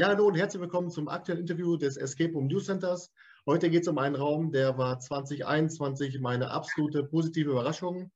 [0.00, 3.12] Ja, hallo und herzlich willkommen zum aktuellen Interview des Escape Room News Centers.
[3.44, 8.10] Heute geht es um einen Raum, der war 2021 meine absolute positive Überraschung.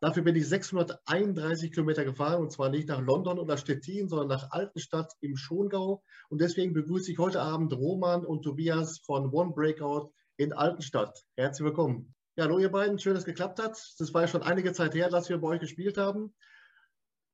[0.00, 4.50] Dafür bin ich 631 Kilometer gefahren und zwar nicht nach London oder Stettin, sondern nach
[4.50, 6.02] Altenstadt im Schongau.
[6.28, 11.24] Und deswegen begrüße ich heute Abend Roman und Tobias von One Breakout in Altenstadt.
[11.38, 12.14] Herzlich willkommen.
[12.36, 13.82] Ja, hallo ihr beiden, schön, dass es geklappt hat.
[13.98, 16.34] Das war ja schon einige Zeit her, dass wir bei euch gespielt haben.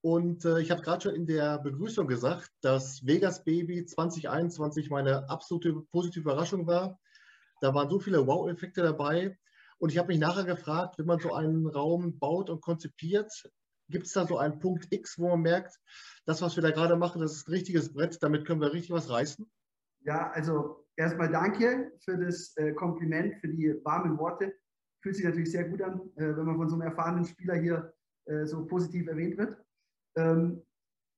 [0.02, 5.28] Und äh, ich habe gerade schon in der Begrüßung gesagt, dass Vegas Baby 2021 meine
[5.28, 6.98] absolute positive Überraschung war.
[7.60, 9.38] Da waren so viele Wow-Effekte dabei.
[9.78, 13.30] Und ich habe mich nachher gefragt, wenn man so einen Raum baut und konzipiert,
[13.88, 15.78] gibt es da so einen Punkt X, wo man merkt,
[16.24, 18.92] das, was wir da gerade machen, das ist ein richtiges Brett, damit können wir richtig
[18.92, 19.50] was reißen?
[20.02, 24.54] Ja, also erstmal danke für das äh, Kompliment, für die warmen Worte.
[25.02, 27.92] Fühlt sich natürlich sehr gut an, äh, wenn man von so einem erfahrenen Spieler hier
[28.26, 29.56] äh, so positiv erwähnt wird.
[30.16, 30.62] Ähm,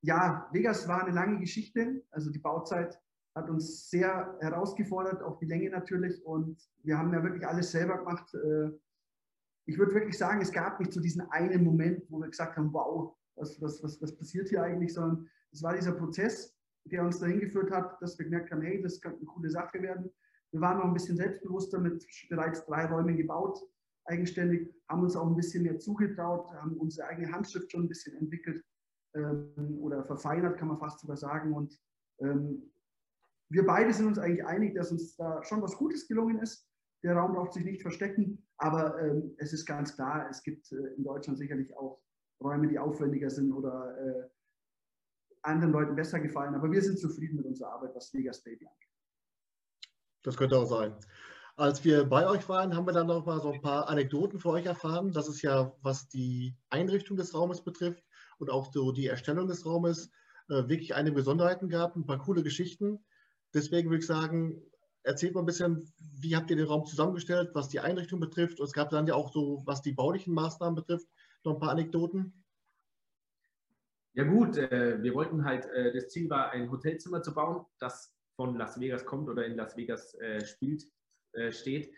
[0.03, 2.03] ja, Vegas war eine lange Geschichte.
[2.11, 2.99] Also die Bauzeit
[3.35, 6.23] hat uns sehr herausgefordert, auch die Länge natürlich.
[6.25, 8.33] Und wir haben ja wirklich alles selber gemacht.
[8.33, 8.71] Äh,
[9.65, 12.73] ich würde wirklich sagen, es gab nicht so diesen einen Moment, wo wir gesagt haben,
[12.73, 16.53] wow, was, was, was, was passiert hier eigentlich, sondern es war dieser Prozess,
[16.85, 19.81] der uns dahin geführt hat, dass wir gemerkt haben, hey, das könnte eine coole Sache
[19.81, 20.11] werden.
[20.51, 23.57] Wir waren noch ein bisschen selbstbewusster mit bereits drei Räumen gebaut,
[24.05, 28.17] eigenständig, haben uns auch ein bisschen mehr zugetraut, haben unsere eigene Handschrift schon ein bisschen
[28.17, 28.63] entwickelt
[29.15, 31.53] ähm, oder verfeinert, kann man fast sogar sagen.
[31.53, 31.79] Und
[32.19, 32.71] ähm,
[33.49, 36.69] wir beide sind uns eigentlich einig, dass uns da schon was Gutes gelungen ist.
[37.03, 40.93] Der Raum braucht sich nicht verstecken, aber ähm, es ist ganz klar, es gibt äh,
[40.95, 42.01] in Deutschland sicherlich auch
[42.41, 44.29] Räume, die aufwendiger sind oder äh,
[45.41, 46.55] anderen Leuten besser gefallen.
[46.55, 48.89] Aber wir sind zufrieden mit unserer Arbeit, was Vegas Baby angeht.
[50.23, 50.95] Das könnte auch sein.
[51.55, 54.49] Als wir bei euch waren, haben wir dann noch mal so ein paar Anekdoten für
[54.49, 55.11] euch erfahren.
[55.11, 58.03] Das ist ja, was die Einrichtung des Raumes betrifft,
[58.39, 60.11] und auch so die Erstellung des Raumes
[60.49, 63.03] äh, wirklich einige Besonderheiten gab, ein paar coole Geschichten.
[63.53, 64.61] Deswegen würde ich sagen,
[65.03, 68.59] erzählt mal ein bisschen, wie habt ihr den Raum zusammengestellt, was die Einrichtung betrifft.
[68.59, 71.07] Und es gab dann ja auch so, was die baulichen Maßnahmen betrifft,
[71.43, 72.43] noch ein paar Anekdoten.
[74.15, 78.13] Ja gut, äh, wir wollten halt, äh, das Ziel war, ein Hotelzimmer zu bauen, das
[78.35, 80.85] von Las Vegas kommt oder in Las Vegas äh, spielt,
[81.33, 81.91] äh, steht.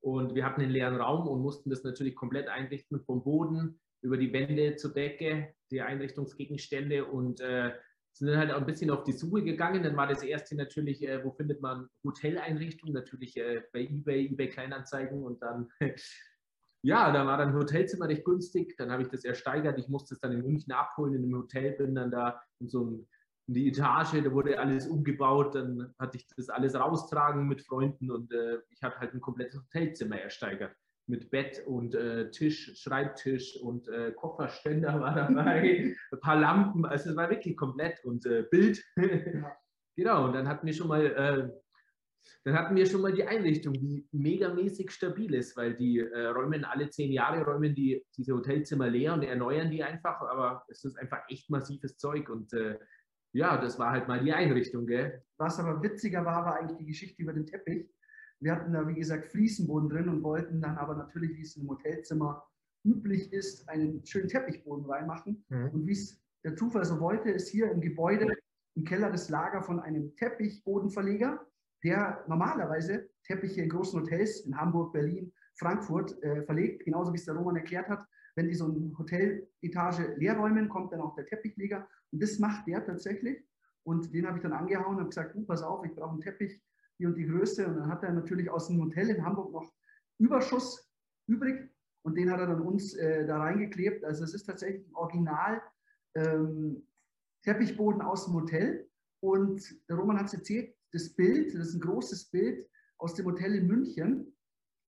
[0.00, 4.16] Und wir hatten einen leeren Raum und mussten das natürlich komplett einrichten, vom Boden über
[4.16, 7.72] die Wände zur Decke, die Einrichtungsgegenstände und äh,
[8.12, 9.82] sind dann halt auch ein bisschen auf die Suche gegangen.
[9.82, 12.94] Dann war das erste natürlich, äh, wo findet man Hoteleinrichtungen?
[12.94, 15.68] Natürlich äh, bei eBay, eBay Kleinanzeigen und dann,
[16.82, 18.76] ja, da war dann Hotelzimmer recht günstig.
[18.76, 19.78] Dann habe ich das ersteigert.
[19.78, 22.84] Ich musste es dann in München abholen in einem Hotel, bin dann da in so
[22.84, 23.08] ein,
[23.48, 25.54] in die Etage, da wurde alles umgebaut.
[25.54, 29.58] Dann hatte ich das alles raustragen mit Freunden und äh, ich habe halt ein komplettes
[29.58, 30.76] Hotelzimmer ersteigert
[31.12, 37.10] mit Bett und äh, Tisch, Schreibtisch und äh, Kofferständer war dabei, ein paar Lampen, also
[37.10, 38.82] es war wirklich komplett und äh, Bild.
[39.96, 41.50] genau, und dann hatten wir schon mal, äh,
[42.44, 46.64] dann hatten wir schon mal die Einrichtung, die megamäßig stabil ist, weil die äh, räumen
[46.64, 50.96] alle zehn Jahre räumen die diese Hotelzimmer leer und erneuern die einfach, aber es ist
[50.96, 52.78] einfach echt massives Zeug und äh,
[53.34, 55.22] ja, das war halt mal die Einrichtung, gell?
[55.36, 57.86] Was aber witziger war, war eigentlich die Geschichte über den Teppich
[58.42, 61.68] wir hatten da, wie gesagt, Fliesenboden drin und wollten dann aber natürlich, wie es im
[61.68, 62.44] Hotelzimmer
[62.84, 65.44] üblich ist, einen schönen Teppichboden reinmachen.
[65.48, 65.68] Mhm.
[65.70, 68.26] Und wie es der Zufall so wollte, ist hier im Gebäude
[68.74, 71.46] im Keller das Lager von einem Teppichbodenverleger,
[71.84, 77.24] der normalerweise Teppiche in großen Hotels in Hamburg, Berlin, Frankfurt äh, verlegt, genauso wie es
[77.24, 78.04] der Roman erklärt hat.
[78.34, 81.86] Wenn die so eine Hoteletage leer räumen, kommt dann auch der Teppichleger.
[82.10, 83.44] Und das macht der tatsächlich.
[83.84, 86.62] Und den habe ich dann angehauen und gesagt, uh, pass auf, ich brauche einen Teppich
[87.02, 87.66] die und die Größe.
[87.66, 89.72] Und dann hat er natürlich aus dem Hotel in Hamburg noch
[90.18, 90.88] Überschuss
[91.26, 91.68] übrig
[92.02, 94.04] und den hat er dann uns äh, da reingeklebt.
[94.04, 95.62] Also es ist tatsächlich ein Original
[96.14, 96.86] ähm,
[97.44, 98.88] Teppichboden aus dem Hotel.
[99.20, 102.68] Und der Roman hat es erzählt, das Bild, das ist ein großes Bild
[102.98, 104.36] aus dem Hotel in München.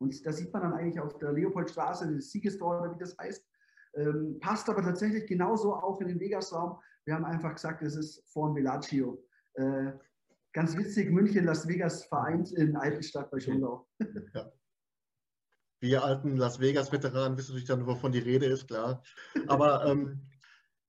[0.01, 3.45] Und da sieht man dann eigentlich auf der Leopoldstraße, das Siegestor oder wie das heißt.
[3.95, 6.79] Ähm, passt aber tatsächlich genauso auch in den Vegas-Raum.
[7.05, 9.25] Wir haben einfach gesagt, es ist Form Bellagio.
[9.55, 9.93] Äh,
[10.55, 13.89] Ganz witzig, München, Las Vegas vereint in Altenstadt bei Schongau.
[14.33, 14.53] Ja.
[15.81, 19.03] Wir alten Las Vegas-Veteranen wissen natürlich dann, wovon die Rede ist, klar.
[19.49, 20.31] Aber ähm,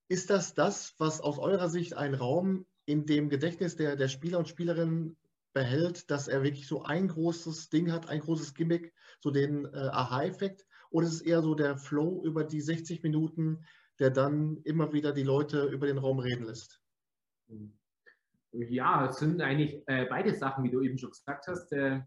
[0.08, 4.38] ist das das, was aus eurer Sicht ein Raum in dem Gedächtnis der, der Spieler
[4.38, 5.18] und Spielerinnen
[5.52, 9.76] behält, dass er wirklich so ein großes Ding hat, ein großes Gimmick, so den äh,
[9.76, 10.64] Aha-Effekt?
[10.90, 13.64] Oder ist es eher so der Flow über die 60 Minuten,
[13.98, 16.80] der dann immer wieder die Leute über den Raum reden lässt?
[17.48, 17.76] Mhm.
[18.68, 21.72] Ja, es sind eigentlich äh, beide Sachen, wie du eben schon gesagt hast.
[21.72, 22.00] Äh,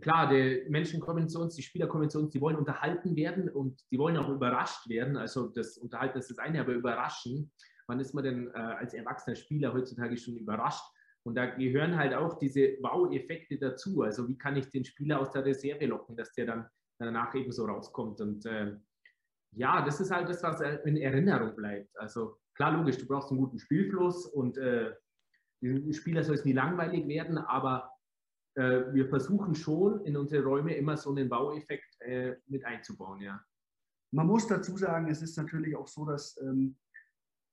[0.00, 3.48] klar, die Menschen kommen zu uns, die Spieler kommen zu uns, die wollen unterhalten werden
[3.48, 5.16] und die wollen auch überrascht werden.
[5.16, 7.50] Also das Unterhalten ist das eine, aber überraschen.
[7.86, 10.84] Wann ist man denn äh, als erwachsener Spieler heutzutage schon überrascht?
[11.22, 14.02] Und da gehören halt auch diese Wow-Effekte dazu.
[14.02, 16.68] Also wie kann ich den Spieler aus der Reserve locken, dass der dann
[16.98, 18.20] danach eben so rauskommt.
[18.20, 18.76] Und äh,
[19.52, 21.98] ja, das ist halt das, was in Erinnerung bleibt.
[21.98, 24.92] Also klar, logisch, du brauchst einen guten Spielfluss und äh,
[25.60, 27.90] die Spieler soll es nie langweilig werden, aber
[28.54, 33.44] äh, wir versuchen schon in unsere Räume immer so einen Baueffekt äh, mit einzubauen, ja.
[34.12, 36.76] Man muss dazu sagen, es ist natürlich auch so, dass ähm,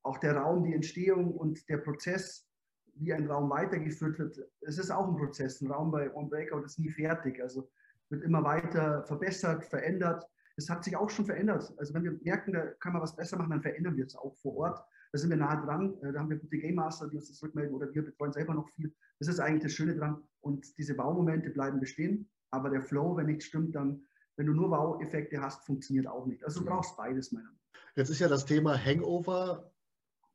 [0.02, 2.48] auch der Raum, die Entstehung und der Prozess,
[2.96, 5.62] wie ein Raum weitergeführt wird, es ist auch ein Prozess.
[5.62, 7.40] Ein Raum bei On Breakout ist nie fertig.
[7.42, 7.70] Also
[8.10, 10.26] wird immer weiter verbessert, verändert.
[10.56, 11.72] Das hat sich auch schon verändert.
[11.78, 14.36] Also wenn wir merken, da kann man was besser machen, dann verändern wir es auch
[14.38, 14.84] vor Ort.
[15.12, 15.96] Da sind wir nah dran.
[16.02, 18.54] Äh, da haben wir gute Game Master, die uns das rückmelden oder wir betreuen selber
[18.54, 18.94] noch viel.
[19.20, 20.24] Das ist eigentlich das Schöne dran.
[20.42, 22.30] Und diese Baumomente bleiben bestehen.
[22.52, 24.06] Aber der Flow, wenn nichts stimmt, dann,
[24.36, 26.44] wenn du nur Wow-Effekte hast, funktioniert auch nicht.
[26.44, 27.80] Also du brauchst beides, meiner Meinung nach.
[27.96, 29.72] Jetzt ist ja das Thema Hangover,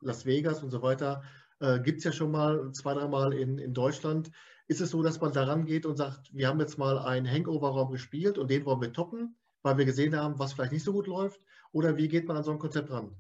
[0.01, 1.23] Las Vegas und so weiter.
[1.61, 4.31] Äh, Gibt es ja schon mal zwei, dreimal in, in Deutschland.
[4.67, 7.91] Ist es so, dass man daran geht und sagt, wir haben jetzt mal einen Hangover-Raum
[7.91, 11.07] gespielt und den wollen wir toppen, weil wir gesehen haben, was vielleicht nicht so gut
[11.07, 11.41] läuft?
[11.73, 13.15] Oder wie geht man an so ein Konzept ran?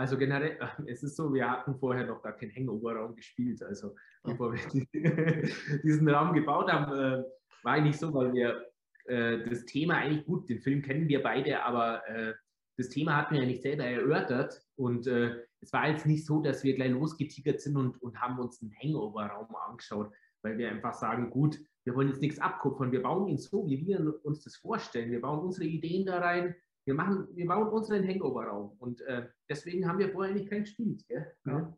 [0.00, 3.62] Also generell, es ist so, wir hatten vorher noch gar keinen Hangover-Raum gespielt.
[3.62, 4.60] Also bevor wir
[5.84, 7.22] diesen Raum gebaut haben, äh,
[7.62, 8.64] war eigentlich so, weil wir
[9.04, 12.32] äh, das Thema eigentlich gut, den Film kennen wir beide, aber äh,
[12.78, 14.62] das Thema hatten wir ja nicht selber erörtert.
[14.76, 18.62] Und es war jetzt nicht so, dass wir gleich losgetigert sind und, und haben uns
[18.62, 20.10] einen Hangover-Raum angeschaut,
[20.40, 23.86] weil wir einfach sagen, gut, wir wollen jetzt nichts abkupfern, wir bauen ihn so, wie
[23.86, 28.06] wir uns das vorstellen, wir bauen unsere Ideen da rein, wir, machen, wir bauen unseren
[28.06, 31.04] Hangover-Raum und äh, deswegen haben wir vorher nicht keinen gespielt.
[31.44, 31.76] Ja.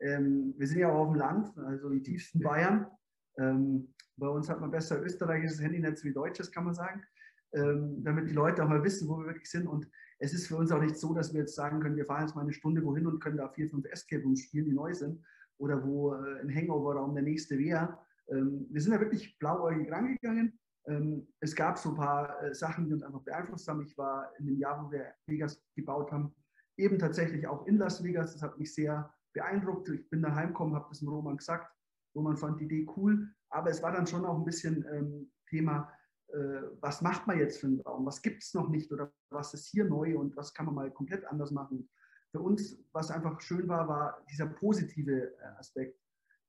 [0.00, 2.86] Ähm, wir sind ja auch auf dem Land, also die tiefsten Bayern.
[3.38, 7.02] Ähm, bei uns hat man besser österreichisches Handynetz wie deutsches, kann man sagen,
[7.52, 9.66] ähm, damit die Leute auch mal wissen, wo wir wirklich sind.
[9.66, 9.88] Und
[10.18, 12.34] es ist für uns auch nicht so, dass wir jetzt sagen können, wir fahren jetzt
[12.34, 15.24] mal eine Stunde wohin und können da vier, fünf Escape Rooms spielen, die neu sind,
[15.58, 17.98] oder wo äh, ein Hangover-Raum der nächste wäre.
[18.28, 20.58] Ähm, wir sind da wirklich blauäugig rangegangen.
[20.86, 23.82] Ähm, es gab so ein paar äh, Sachen, die uns einfach beeinflusst haben.
[23.82, 26.34] Ich war in dem Jahr, wo wir Vegas gebaut haben,
[26.76, 28.32] eben tatsächlich auch in Las Vegas.
[28.32, 29.88] Das hat mich sehr beeindruckt.
[29.88, 31.72] Ich bin daheim gekommen, habe das dem Roman gesagt.
[32.14, 35.92] Roman fand die Idee cool, aber es war dann schon auch ein bisschen ähm, Thema,
[36.28, 38.06] äh, was macht man jetzt für einen Raum?
[38.06, 40.90] Was gibt es noch nicht oder was ist hier neu und was kann man mal
[40.90, 41.88] komplett anders machen?
[42.30, 46.00] Für uns, was einfach schön war, war dieser positive äh, Aspekt.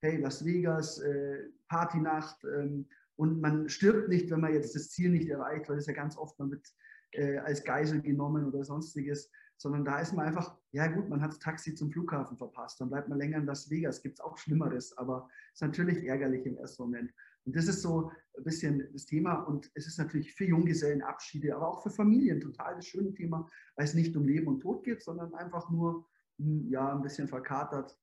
[0.01, 5.11] Hey, Las Vegas, äh, Partynacht ähm, und man stirbt nicht, wenn man jetzt das Ziel
[5.11, 6.67] nicht erreicht, weil das ja ganz oft man wird
[7.11, 11.31] äh, als Geisel genommen oder sonstiges, sondern da ist man einfach, ja gut, man hat
[11.31, 14.37] das Taxi zum Flughafen verpasst, dann bleibt man länger in Las Vegas, gibt es auch
[14.37, 17.13] Schlimmeres, aber ist natürlich ärgerlich im ersten Moment.
[17.45, 19.35] Und das ist so ein bisschen das Thema.
[19.35, 23.85] Und es ist natürlich für Junggesellenabschiede, aber auch für Familien total das schöne Thema, weil
[23.85, 26.07] es nicht um Leben und Tod geht, sondern einfach nur
[26.39, 27.97] hm, ja, ein bisschen verkatert.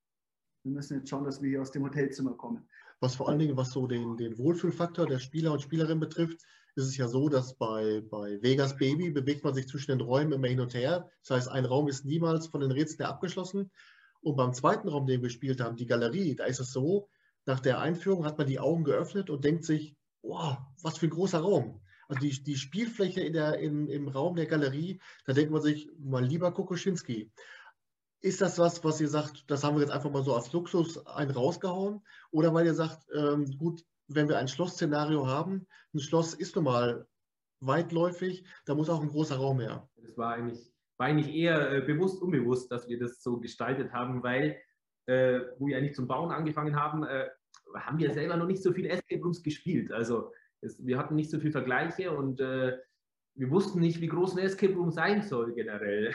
[0.64, 2.68] Wir müssen jetzt schauen, dass wir hier aus dem Hotelzimmer kommen.
[3.02, 6.40] Was vor allen Dingen, was so den, den Wohlfühlfaktor der Spieler und Spielerinnen betrifft,
[6.76, 10.30] ist es ja so, dass bei, bei Vegas Baby bewegt man sich zwischen den Räumen
[10.30, 11.10] immer hin und her.
[11.26, 13.72] Das heißt, ein Raum ist niemals von den Rätseln abgeschlossen.
[14.20, 17.08] Und beim zweiten Raum, den wir gespielt haben, die Galerie, da ist es so,
[17.44, 21.10] nach der Einführung hat man die Augen geöffnet und denkt sich, wow, was für ein
[21.10, 21.80] großer Raum.
[22.06, 25.90] Also die, die Spielfläche in der, im, im Raum der Galerie, da denkt man sich,
[25.98, 27.32] mein lieber Kokoschinski,
[28.22, 31.04] ist das was, was ihr sagt, das haben wir jetzt einfach mal so als Luxus
[31.06, 32.02] einen rausgehauen?
[32.30, 36.64] Oder weil ihr sagt, ähm, gut, wenn wir ein Schlossszenario haben, ein Schloss ist nun
[36.64, 37.06] mal
[37.60, 39.88] weitläufig, da muss auch ein großer Raum her.
[39.96, 44.22] Das war eigentlich, war eigentlich eher äh, bewusst, unbewusst, dass wir das so gestaltet haben,
[44.22, 44.56] weil
[45.06, 47.28] äh, wo wir eigentlich zum Bauen angefangen haben, äh,
[47.74, 49.90] haben wir selber noch nicht so viel Escape Rooms gespielt.
[49.90, 52.78] Also es, wir hatten nicht so viele Vergleiche und äh,
[53.34, 56.14] wir wussten nicht, wie groß ein Escape Room sein soll generell.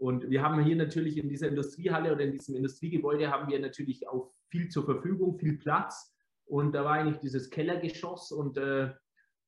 [0.00, 4.08] Und wir haben hier natürlich in dieser Industriehalle oder in diesem Industriegebäude haben wir natürlich
[4.08, 6.16] auch viel zur Verfügung, viel Platz.
[6.46, 8.94] Und da war eigentlich dieses Kellergeschoss und äh,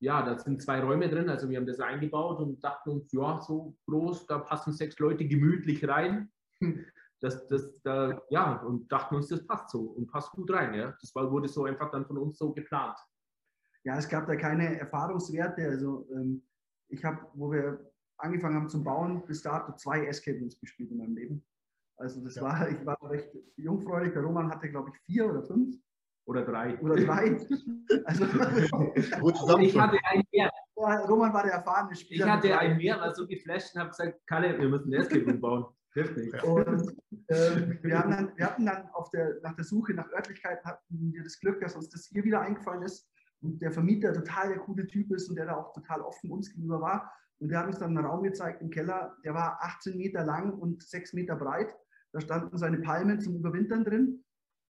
[0.00, 1.30] ja, da sind zwei Räume drin.
[1.30, 5.26] Also wir haben das eingebaut und dachten uns, ja, so groß, da passen sechs Leute
[5.26, 6.30] gemütlich rein
[7.22, 10.74] das, das, da, ja, und dachten uns, das passt so und passt gut rein.
[10.74, 10.94] Ja.
[11.00, 12.98] Das war, wurde so einfach dann von uns so geplant.
[13.84, 15.66] Ja, es gab da keine Erfahrungswerte.
[15.66, 16.42] Also ähm,
[16.88, 20.98] ich habe, wo wir angefangen haben zum Bauen, bis dato zwei Escape Rooms gespielt in
[20.98, 21.44] meinem Leben.
[21.96, 22.42] Also das ja.
[22.42, 24.12] war, ich war recht jungfräulich.
[24.12, 25.76] Der Roman hatte, glaube ich, vier oder fünf.
[26.24, 26.78] Oder drei.
[26.80, 27.36] Oder drei.
[28.04, 28.24] also,
[29.60, 30.50] ich hatte einen mehr.
[30.76, 32.26] Roman war der erfahrene Spieler.
[32.26, 35.24] Ich hatte einen mehr, war so geflasht und habe gesagt, Kalle, wir müssen ein Escape
[35.24, 35.66] Room bauen.
[35.94, 36.96] Und
[37.28, 41.12] ähm, wir, haben dann, wir hatten dann auf der, nach der Suche nach Örtlichkeiten hatten
[41.12, 43.10] wir das Glück, dass uns das hier wieder eingefallen ist
[43.42, 46.50] und der Vermieter total der coole Typ ist und der da auch total offen uns
[46.50, 47.12] gegenüber war.
[47.42, 50.52] Und der hat uns dann einen Raum gezeigt im Keller, der war 18 Meter lang
[50.52, 51.74] und 6 Meter breit.
[52.12, 54.24] Da standen seine Palmen zum Überwintern drin.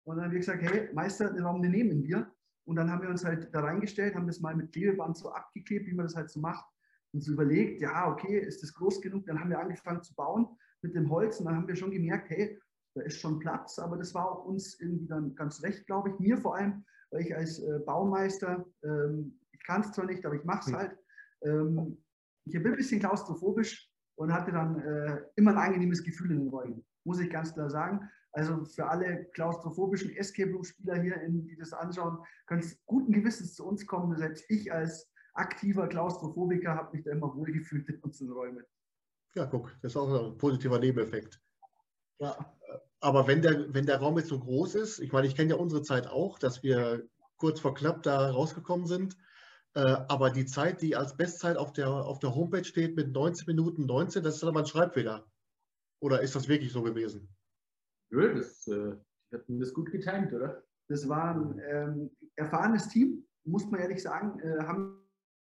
[0.03, 2.31] Und dann haben wir gesagt, hey, Meister, den Raum, den nehmen wir.
[2.67, 5.87] Und dann haben wir uns halt da reingestellt, haben das mal mit Klebeband so abgeklebt,
[5.87, 6.63] wie man das halt so macht.
[7.11, 9.25] Und so überlegt, ja, okay, ist das groß genug?
[9.25, 10.45] Dann haben wir angefangen zu bauen
[10.83, 12.59] mit dem Holz und dann haben wir schon gemerkt, hey,
[12.93, 16.19] da ist schon Platz, aber das war auch uns irgendwie dann ganz recht, glaube ich.
[16.19, 20.35] Mir vor allem, weil ich als äh, Baumeister, ähm, ich kann es zwar nicht, aber
[20.35, 20.95] ich mache es halt.
[21.41, 21.97] Ähm,
[22.53, 26.49] ich bin ein bisschen klaustrophobisch und hatte dann äh, immer ein angenehmes Gefühl in den
[26.49, 28.09] Räumen, muss ich ganz klar sagen.
[28.31, 33.55] Also für alle klaustrophobischen Escape Room Spieler hier, die das anschauen, können es guten Gewissens
[33.55, 34.15] zu uns kommen.
[34.17, 38.63] Selbst ich als aktiver Klaustrophobiker habe mich da immer wohlgefühlt in unseren Räumen.
[39.35, 41.41] Ja, guck, das ist auch ein positiver Nebeneffekt.
[42.19, 42.35] Ja.
[42.99, 45.55] Aber wenn der, wenn der Raum jetzt so groß ist, ich meine, ich kenne ja
[45.55, 49.17] unsere Zeit auch, dass wir kurz vor knapp da rausgekommen sind.
[49.79, 53.45] Äh, aber die Zeit, die als Bestzeit auf der, auf der Homepage steht mit 19
[53.47, 55.25] Minuten 19, das ist dann aber ein Schreibfehler.
[56.01, 57.29] Oder ist das wirklich so gewesen?
[58.09, 58.95] Nö, das äh,
[59.31, 60.63] hat das gut getimt, oder?
[60.89, 64.39] Das war ein ähm, erfahrenes Team, muss man ehrlich sagen.
[64.41, 65.01] Äh, haben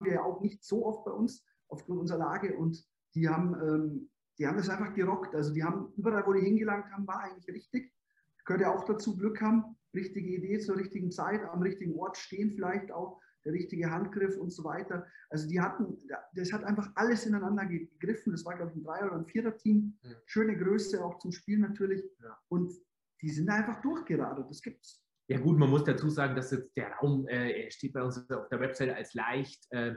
[0.01, 4.11] wir ja auch nicht so oft bei uns aufgrund unserer Lage und die haben, ähm,
[4.39, 5.37] die haben das einfach gerockt.
[5.37, 7.93] Also die haben überall, wo die hingelangt haben, war eigentlich richtig.
[8.49, 12.91] Ja auch dazu, Glück haben, richtige Idee zur richtigen Zeit, am richtigen Ort stehen vielleicht
[12.93, 15.07] auch, der richtige Handgriff und so weiter.
[15.31, 15.97] Also die hatten,
[16.35, 18.33] das hat einfach alles ineinander gegriffen.
[18.33, 19.97] Das war, glaube ich, ein Dreier- oder ein Vierer-Team.
[20.03, 20.11] Ja.
[20.27, 22.03] Schöne Größe, auch zum Spiel natürlich.
[22.23, 22.37] Ja.
[22.49, 22.73] Und
[23.23, 24.51] die sind einfach durchgeradet.
[24.51, 25.03] Das gibt's.
[25.29, 28.31] Ja gut, man muss dazu sagen, dass jetzt der Raum, äh, er steht bei uns
[28.31, 29.67] auf der Website als leicht.
[29.71, 29.95] Äh,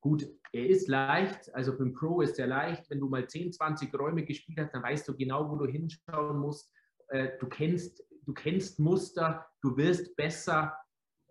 [0.00, 2.88] gut, er ist leicht, also für den Pro ist er leicht.
[2.88, 6.38] Wenn du mal 10, 20 Räume gespielt hast, dann weißt du genau, wo du hinschauen
[6.38, 6.72] musst.
[7.08, 10.76] Äh, du, kennst, du kennst Muster, du wirst besser.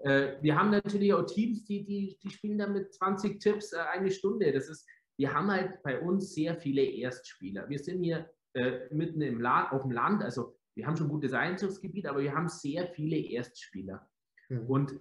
[0.04, 3.80] Äh, wir haben natürlich auch Teams, die, die, die spielen dann mit 20 Tipps äh,
[3.92, 4.52] eine Stunde.
[4.52, 7.70] Das ist, wir haben halt bei uns sehr viele Erstspieler.
[7.70, 11.12] Wir sind hier äh, mitten im Land, auf dem Land, also wir haben schon ein
[11.12, 14.08] gutes Einzugsgebiet, aber wir haben sehr viele Erstspieler.
[14.50, 14.66] Mhm.
[14.68, 15.00] Und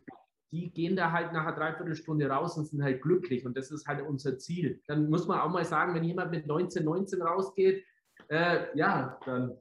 [0.53, 3.47] die gehen da halt nach einer Dreiviertelstunde raus und sind halt glücklich.
[3.47, 4.83] Und das ist halt unser Ziel.
[4.87, 7.85] Dann muss man auch mal sagen, wenn jemand mit 19, 19 rausgeht,
[8.29, 9.57] äh, ja, dann,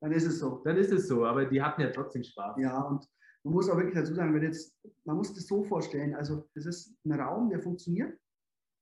[0.00, 0.62] dann ist es so.
[0.64, 2.56] Dann ist es so, aber die hatten ja trotzdem Spaß.
[2.58, 3.06] Ja, und
[3.44, 4.74] man muss auch wirklich dazu sagen, wenn jetzt,
[5.04, 8.18] man muss das so vorstellen, also das ist ein Raum, der funktioniert,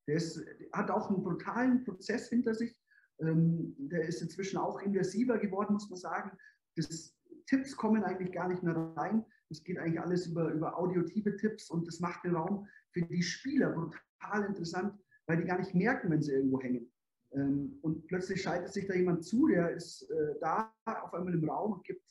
[0.09, 2.77] der ist, hat auch einen brutalen Prozess hinter sich,
[3.21, 6.37] ähm, der ist inzwischen auch immersiver geworden, muss man sagen.
[6.77, 7.15] Das,
[7.47, 9.25] Tipps kommen eigentlich gar nicht mehr rein.
[9.51, 13.23] Es geht eigentlich alles über, über audiotive Tipps und das macht den Raum für die
[13.23, 16.91] Spieler brutal interessant, weil die gar nicht merken, wenn sie irgendwo hängen.
[17.33, 21.49] Ähm, und plötzlich schaltet sich da jemand zu, der ist äh, da auf einmal im
[21.49, 22.03] Raum und gibt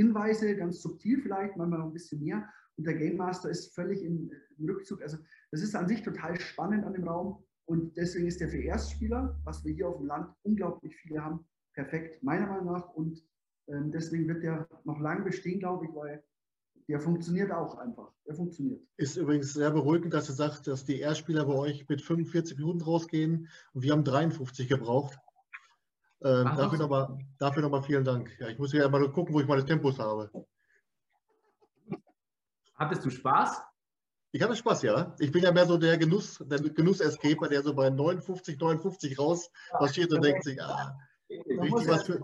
[0.00, 2.48] Hinweise, ganz subtil vielleicht, manchmal ein bisschen mehr.
[2.76, 5.02] Und der Game Master ist völlig im, Rückzug.
[5.02, 5.16] Also
[5.50, 7.42] das ist an sich total spannend an dem Raum.
[7.66, 11.46] Und deswegen ist der für Erstspieler, was wir hier auf dem Land unglaublich viele haben,
[11.74, 12.88] perfekt, meiner Meinung nach.
[12.94, 13.22] Und
[13.68, 16.22] ähm, deswegen wird der noch lange bestehen, glaube ich, weil
[16.88, 18.12] der funktioniert auch einfach.
[18.26, 18.82] Der funktioniert.
[18.96, 22.80] Ist übrigens sehr beruhigend, dass ihr sagt, dass die Erstspieler bei euch mit 45 Minuten
[22.80, 25.18] rausgehen und wir haben 53 gebraucht.
[26.22, 28.30] Äh, dafür nochmal dafür noch vielen Dank.
[28.38, 30.30] Ja, ich muss ja mal gucken, wo ich meine Tempos habe.
[32.74, 33.62] Hattest du Spaß?
[34.32, 35.14] Ich hatte Spaß, ja.
[35.18, 39.50] Ich bin ja mehr so der Genuss, der Genuss-Escaper, der so bei 59, 59 raus
[39.78, 40.96] marschiert und denkt sich, ah,
[41.28, 42.20] richtig was für.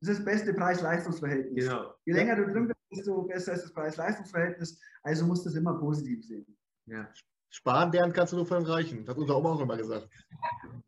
[0.00, 1.64] Das ist das beste Preis-Leistungs-Verhältnis.
[1.64, 1.94] Genau.
[2.04, 4.80] Je länger du drin bist, desto besser ist das Preis-Leistungs-Verhältnis.
[5.02, 6.56] Also musst du es immer positiv sehen.
[6.86, 7.08] Ja.
[7.50, 9.04] Sparen lernen kannst du nur von Reichen.
[9.04, 10.08] Das hat unsere Oma auch immer gesagt.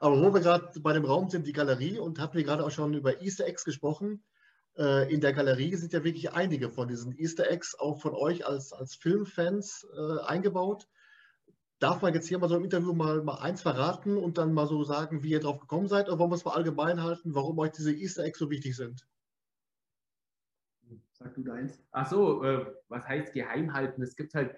[0.00, 2.70] Aber wo wir gerade bei dem Raum sind, die Galerie, und hatten wir gerade auch
[2.70, 4.22] schon über Easter Eggs gesprochen.
[4.76, 8.46] Äh, in der Galerie sind ja wirklich einige von diesen Easter Eggs auch von euch
[8.46, 10.86] als, als Filmfans äh, eingebaut.
[11.78, 14.66] Darf man jetzt hier mal so im Interview mal, mal eins verraten und dann mal
[14.66, 16.08] so sagen, wie ihr drauf gekommen seid?
[16.08, 19.06] Oder wollen wir es mal allgemein halten, warum euch diese Easter Eggs so wichtig sind?
[21.12, 21.78] Sag du deins.
[21.92, 24.02] Ach so, äh, was heißt geheim halten?
[24.02, 24.54] Es gibt halt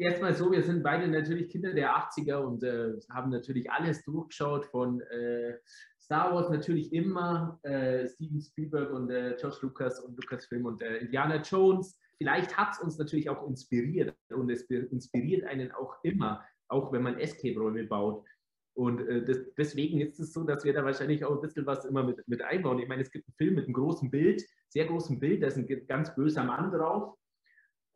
[0.00, 4.66] erstmal so, wir sind beide natürlich Kinder der 80er und äh, haben natürlich alles durchgeschaut
[4.66, 5.58] von äh,
[6.00, 10.98] Star Wars natürlich immer, äh, Steven Spielberg und äh, George Lucas und Lucasfilm und äh,
[10.98, 11.98] Indiana Jones.
[12.18, 17.02] Vielleicht hat es uns natürlich auch inspiriert und es inspiriert einen auch immer, auch wenn
[17.02, 18.24] man Escape-Räume baut.
[18.74, 21.84] Und äh, das, deswegen ist es so, dass wir da wahrscheinlich auch ein bisschen was
[21.84, 22.78] immer mit, mit einbauen.
[22.78, 25.58] Ich meine, es gibt einen Film mit einem großen Bild, sehr großen Bild, da ist
[25.58, 27.16] ein ganz böser Mann drauf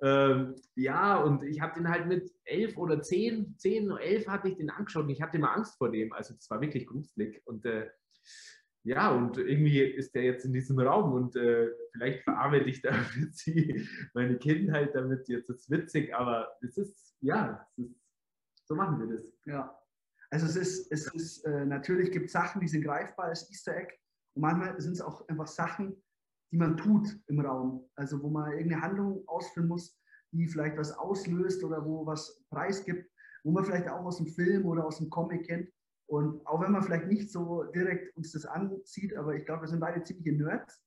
[0.04, 4.56] ähm, ja, und ich habe den halt mit elf oder zehn, zehn, elf hatte ich
[4.56, 6.12] den angeschaut und ich hatte immer Angst vor dem.
[6.12, 7.40] Also das war wirklich gruselig.
[7.46, 7.88] Und äh,
[8.82, 13.34] ja, und irgendwie ist der jetzt in diesem Raum und äh, vielleicht verarbeite ich damit
[13.34, 15.26] sie, meine Kindheit damit.
[15.26, 17.96] Jetzt ist witzig, aber es ist, ja, es ist,
[18.66, 19.32] so machen wir das.
[19.46, 19.74] Ja.
[20.30, 23.74] Also es ist, es ist äh, natürlich gibt es Sachen, die sind greifbar als Easter
[23.74, 23.94] Egg
[24.34, 25.96] und manchmal sind es auch einfach Sachen,
[26.54, 27.84] die man tut im Raum.
[27.96, 29.98] Also wo man irgendeine Handlung ausführen muss,
[30.30, 33.10] die vielleicht was auslöst oder wo was preisgibt,
[33.42, 35.68] wo man vielleicht auch aus dem Film oder aus dem Comic kennt.
[36.06, 39.68] Und auch wenn man vielleicht nicht so direkt uns das anzieht, aber ich glaube, wir
[39.68, 40.80] sind beide ziemliche Nerds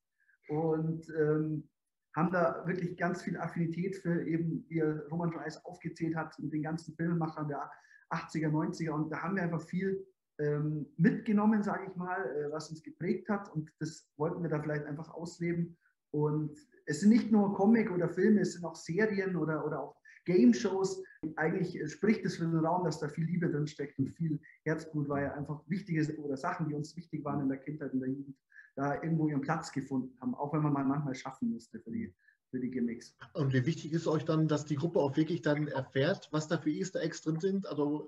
[0.47, 1.67] und ähm,
[2.15, 6.53] haben da wirklich ganz viel Affinität für eben, wie Roman schon alles aufgezählt hat, mit
[6.53, 7.69] den ganzen Filmemachern der
[8.11, 8.91] 80er, 90er.
[8.91, 10.07] Und da haben wir einfach viel
[10.39, 13.53] ähm, mitgenommen, sage ich mal, äh, was uns geprägt hat.
[13.53, 15.77] Und das wollten wir da vielleicht einfach ausleben.
[16.11, 19.95] Und es sind nicht nur Comic oder Filme, es sind auch Serien oder, oder auch
[20.25, 21.03] Game-Shows.
[21.35, 25.09] Eigentlich spricht es für den Raum, dass da viel Liebe drin steckt und viel Herzblut,
[25.09, 28.09] weil ja einfach wichtige oder Sachen, die uns wichtig waren in der Kindheit, in der
[28.09, 28.37] Jugend,
[28.75, 32.13] da irgendwo ihren Platz gefunden haben, auch wenn man mal manchmal schaffen musste für die,
[32.51, 33.15] für die Gimmicks.
[33.33, 36.57] Und wie wichtig ist euch dann, dass die Gruppe auch wirklich dann erfährt, was da
[36.57, 37.65] für Easter Eggs drin sind?
[37.65, 38.07] Also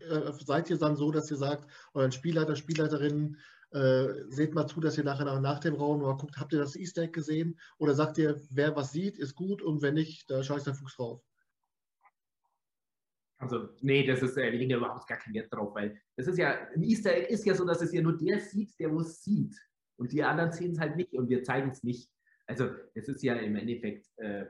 [0.00, 3.38] äh, seid ihr dann so, dass ihr sagt, euren Spielleiter, Spielleiterinnen,
[3.72, 6.76] äh, seht mal zu, dass ihr nachher nach, dem Raum mal guckt, habt ihr das
[6.76, 7.58] Easter Egg gesehen?
[7.78, 10.96] Oder sagt ihr, wer was sieht, ist gut und wenn nicht, da scheißt der Fuchs
[10.96, 11.22] drauf?
[13.38, 16.26] Also, nee, das ist, äh, wir legen ja überhaupt gar keinen Wert drauf, weil das
[16.26, 18.92] ist ja, ein Easter Egg ist ja so, dass es ja nur der sieht, der
[18.92, 19.56] wo es sieht.
[19.96, 22.10] Und die anderen sehen es halt nicht und wir zeigen es nicht.
[22.46, 24.46] Also, es ist ja im Endeffekt, äh,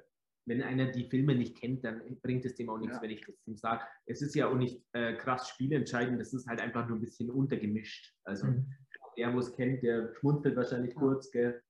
[0.46, 3.02] wenn einer die Filme nicht kennt, dann bringt es dem auch nichts, ja.
[3.02, 3.84] wenn ich das ihm sage.
[4.06, 7.30] Es ist ja auch nicht äh, krass spielentscheidend, das ist halt einfach nur ein bisschen
[7.30, 8.14] untergemischt.
[8.24, 8.72] Also mhm.
[9.16, 11.00] der, wo es kennt, der schmunzelt wahrscheinlich ja.
[11.00, 11.62] kurz, gell?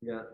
[0.00, 0.26] Ja.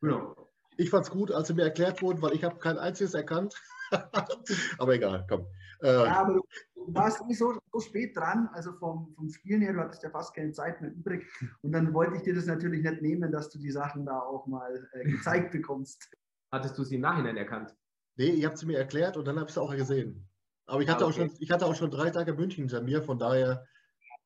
[0.00, 0.50] Genau.
[0.76, 3.54] Ich fand es gut, als sie mir erklärt wurden, weil ich habe kein einziges erkannt.
[4.78, 5.46] aber egal, komm.
[5.82, 6.42] Äh, ja, aber du
[6.88, 10.34] warst nicht so, so, spät dran, also vom, vom Spielen her, du hattest ja fast
[10.34, 11.26] keine Zeit mehr übrig.
[11.62, 14.46] Und dann wollte ich dir das natürlich nicht nehmen, dass du die Sachen da auch
[14.46, 16.10] mal äh, gezeigt bekommst.
[16.50, 17.74] Hattest du sie im Nachhinein erkannt?
[18.16, 20.28] Nee, ihr habt sie mir erklärt und dann habe ich sie auch gesehen.
[20.66, 21.22] Aber ich hatte, ah, okay.
[21.22, 23.66] auch schon, ich hatte auch schon drei Tage München hinter mir, von daher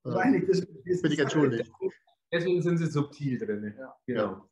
[0.05, 1.71] äh, das, das bin ich entschuldigt.
[2.33, 3.75] Deswegen sind sie subtil drin.
[3.79, 3.97] Ja.
[4.07, 4.23] Genau.
[4.23, 4.49] Ja.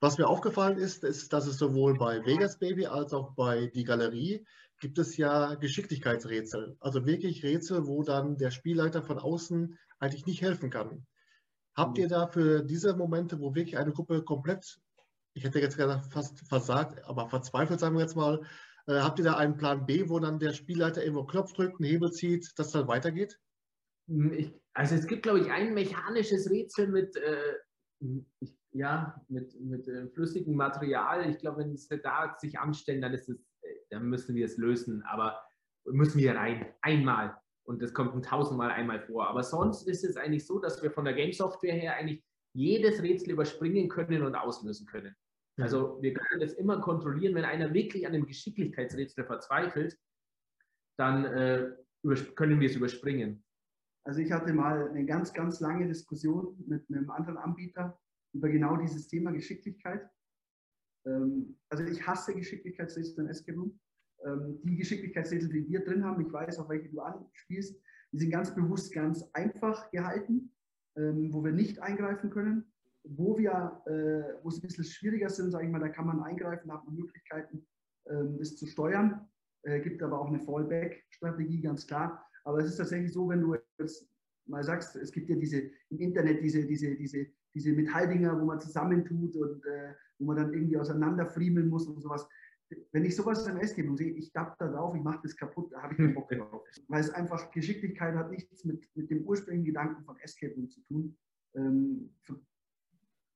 [0.00, 3.84] Was mir aufgefallen ist, ist, dass es sowohl bei Vegas Baby als auch bei Die
[3.84, 4.46] Galerie
[4.80, 6.76] gibt es ja Geschicklichkeitsrätsel.
[6.80, 11.06] Also wirklich Rätsel, wo dann der Spielleiter von außen eigentlich nicht helfen kann.
[11.74, 14.80] Habt ihr da für diese Momente, wo wirklich eine Gruppe komplett
[15.38, 18.42] ich hätte jetzt gerade fast versagt, aber verzweifelt, sagen wir jetzt mal,
[18.86, 21.88] äh, habt ihr da einen Plan B, wo dann der Spielleiter irgendwo Knopf drückt, einen
[21.88, 23.38] Hebel zieht, dass dann weitergeht?
[24.08, 27.54] Hm, ich, also es gibt, glaube ich, ein mechanisches Rätsel mit, äh,
[28.40, 31.30] ich, ja, mit, mit äh, flüssigem Material.
[31.30, 33.38] Ich glaube, wenn es da sich anstellen, dann ist es,
[33.90, 35.40] dann müssen wir es lösen, aber
[35.84, 37.36] müssen wir rein, einmal.
[37.64, 39.28] Und das kommt ein tausendmal einmal vor.
[39.28, 42.24] Aber sonst ist es eigentlich so, dass wir von der Game Software her eigentlich
[42.54, 45.14] jedes Rätsel überspringen können und auslösen können.
[45.58, 49.98] Also wir können das immer kontrollieren, wenn einer wirklich an dem Geschicklichkeitsrätsel verzweifelt,
[50.96, 51.70] dann äh,
[52.36, 53.44] können wir es überspringen.
[54.04, 58.00] Also ich hatte mal eine ganz, ganz lange Diskussion mit einem anderen Anbieter
[58.32, 60.08] über genau dieses Thema Geschicklichkeit.
[61.06, 63.78] Ähm, also ich hasse Geschicklichkeitsrätsel in Escape Room.
[64.24, 67.80] Ähm, die Geschicklichkeitsrätsel, die wir drin haben, ich weiß, auf welche du anspielst,
[68.12, 70.52] die sind ganz bewusst ganz einfach gehalten,
[70.96, 72.64] ähm, wo wir nicht eingreifen können
[73.10, 76.20] wo wir, äh, wo es ein bisschen schwieriger sind, sage ich mal, da kann man
[76.22, 77.66] eingreifen, hat man Möglichkeiten,
[78.04, 79.28] das zu steuern.
[79.62, 82.24] Äh, gibt aber auch eine Fallback-Strategie, ganz klar.
[82.44, 84.08] Aber es ist tatsächlich so, wenn du jetzt
[84.46, 88.60] mal sagst, es gibt ja diese im Internet diese, diese, diese, diese Metalldinger, wo man
[88.60, 92.28] zusammentut und äh, wo man dann irgendwie auseinanderfriemeln muss und sowas.
[92.92, 95.36] Wenn ich sowas im S gebe und sehe, ich tapp da drauf, ich mache das
[95.36, 96.62] kaputt, da habe ich keinen Bock drauf.
[96.88, 100.80] Weil es einfach, Geschicklichkeit hat nichts mit, mit dem ursprünglichen Gedanken von Escape Room zu
[100.82, 101.16] tun.
[101.54, 102.10] Ähm,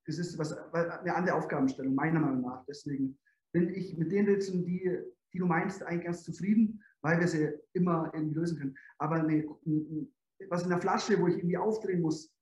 [0.06, 2.64] das ist was, eine andere Aufgabenstellung, meiner Meinung nach.
[2.66, 3.18] Deswegen
[3.52, 4.98] bin ich mit den Rätseln, die,
[5.32, 8.76] die du meinst, eigentlich ganz zufrieden, weil wir sie immer irgendwie lösen können.
[8.98, 9.46] Aber eine,
[10.48, 12.34] was in der Flasche, wo ich irgendwie aufdrehen muss,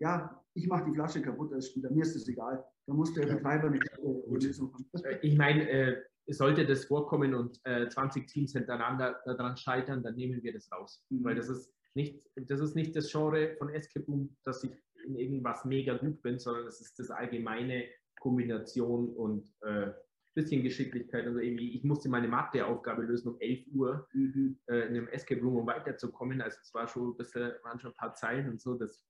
[0.00, 2.64] ja, ich mache die Flasche kaputt als Spieler, mir ist das egal.
[2.86, 3.80] Da muss der Betreiber eine
[4.28, 5.04] Lösung haben.
[5.04, 10.14] Äh, ich meine, äh, sollte das vorkommen und äh, 20 Teams hintereinander daran scheitern, dann
[10.14, 11.04] nehmen wir das raus.
[11.10, 11.24] Mhm.
[11.24, 14.72] Weil das ist nicht das, ist nicht das Genre von Escape Room, das ich
[15.06, 17.84] in irgendwas mega gut bin, sondern es ist das allgemeine
[18.18, 19.92] Kombination und äh,
[20.34, 21.26] bisschen Geschicklichkeit.
[21.26, 24.58] Also irgendwie, ich musste meine Matheaufgabe lösen um 11 Uhr mhm.
[24.66, 26.40] äh, in einem Escape Room, um weiterzukommen.
[26.40, 28.74] Also es war schon ein bisschen, waren schon ein paar Zeilen und so.
[28.74, 29.04] Das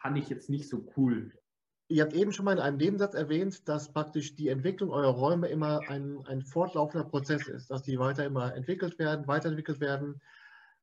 [0.00, 1.32] fand ich jetzt nicht so cool.
[1.90, 5.48] Ihr habt eben schon mal in einem Nebensatz erwähnt, dass praktisch die Entwicklung eurer Räume
[5.48, 10.20] immer ein, ein fortlaufender Prozess ist, dass die weiter immer entwickelt werden, weiterentwickelt werden.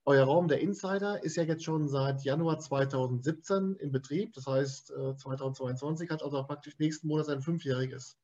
[0.06, 4.34] Euer Raum der Insider ist ja jetzt schon seit Januar 2017 in Betrieb.
[4.34, 8.18] Das heißt, 2022 äh, hat also praktisch nächsten Monat sein Fünfjähriges.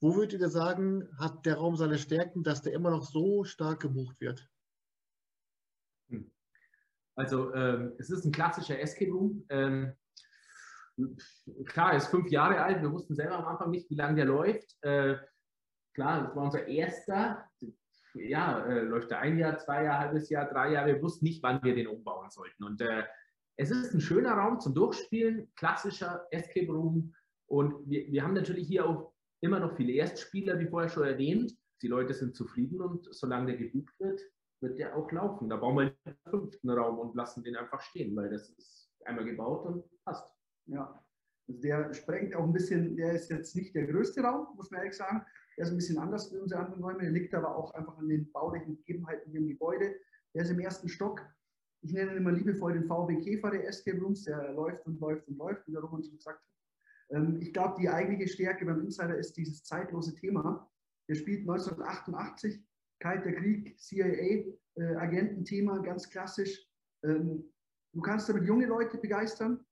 [0.00, 3.80] Wo würdet ihr sagen, hat der Raum seine Stärken, dass der immer noch so stark
[3.80, 4.48] gebucht wird?
[7.18, 9.44] Also ähm, es ist ein klassischer Escape Room.
[9.48, 9.92] Ähm,
[11.66, 12.80] klar, er ist fünf Jahre alt.
[12.80, 14.76] Wir wussten selber am Anfang nicht, wie lange der läuft.
[14.82, 15.16] Äh,
[15.94, 17.44] klar, das war unser erster.
[18.14, 20.94] Ja, äh, läuft er ein Jahr, zwei Jahre, halbes Jahr, drei Jahre.
[20.94, 22.62] Wir wussten nicht, wann wir den umbauen sollten.
[22.62, 23.02] Und äh,
[23.56, 27.14] es ist ein schöner Raum zum Durchspielen, klassischer Escape Room.
[27.46, 31.52] Und wir, wir haben natürlich hier auch immer noch viele Erstspieler, wie vorher schon erwähnt.
[31.82, 34.20] Die Leute sind zufrieden und solange der gebucht wird,
[34.60, 35.48] wird der auch laufen.
[35.48, 39.24] Da bauen wir den fünften Raum und lassen den einfach stehen, weil das ist einmal
[39.24, 40.34] gebaut und passt.
[40.66, 41.02] Ja,
[41.48, 44.80] also der sprengt auch ein bisschen, der ist jetzt nicht der größte Raum, muss man
[44.80, 45.24] ehrlich sagen.
[45.56, 47.00] Der ist ein bisschen anders wie unsere anderen Räume.
[47.00, 49.94] Der liegt aber auch einfach an den baulichen Gegebenheiten hier im Gebäude.
[50.34, 51.24] Der ist im ersten Stock.
[51.80, 54.24] Ich nenne ihn immer liebevoll den VW Käfer der Escape Rooms.
[54.24, 57.16] Der läuft und läuft und läuft, wie der Roman schon gesagt hat.
[57.16, 60.70] Ähm, ich glaube, die eigentliche Stärke beim Insider ist dieses zeitlose Thema.
[61.08, 62.62] Der spielt 1988,
[63.00, 66.66] Kalter Krieg, CIA, äh, ganz klassisch.
[67.04, 67.44] Ähm,
[67.92, 69.64] du kannst damit junge Leute begeistern,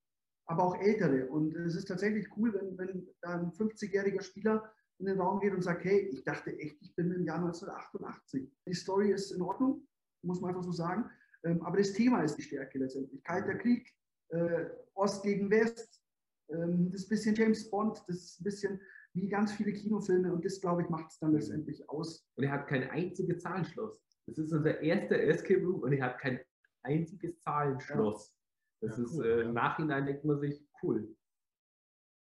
[0.46, 1.26] aber auch ältere.
[1.26, 5.62] Und es ist tatsächlich cool, wenn, wenn ein 50-jähriger Spieler in den Raum geht und
[5.62, 8.50] sagt, hey, ich dachte echt, ich bin im Jahr 1988.
[8.66, 9.86] Die Story ist in Ordnung,
[10.22, 11.10] muss man einfach so sagen.
[11.44, 13.22] Ähm, aber das Thema ist die Stärke letztendlich.
[13.24, 13.92] Kalter Krieg,
[14.28, 16.02] äh, Ost gegen West,
[16.48, 18.80] ähm, das bisschen James Bond, das bisschen
[19.16, 22.28] wie ganz viele Kinofilme und das, glaube ich, macht es dann letztendlich aus.
[22.34, 23.98] Und er hat kein einziges Zahlenschloss.
[24.26, 26.40] Das ist unser erster Escape Room und er hat kein
[26.82, 28.34] einziges Zahlenschloss.
[28.82, 31.16] Das ja, ist cool, äh, im Nachhinein denkt man sich, cool.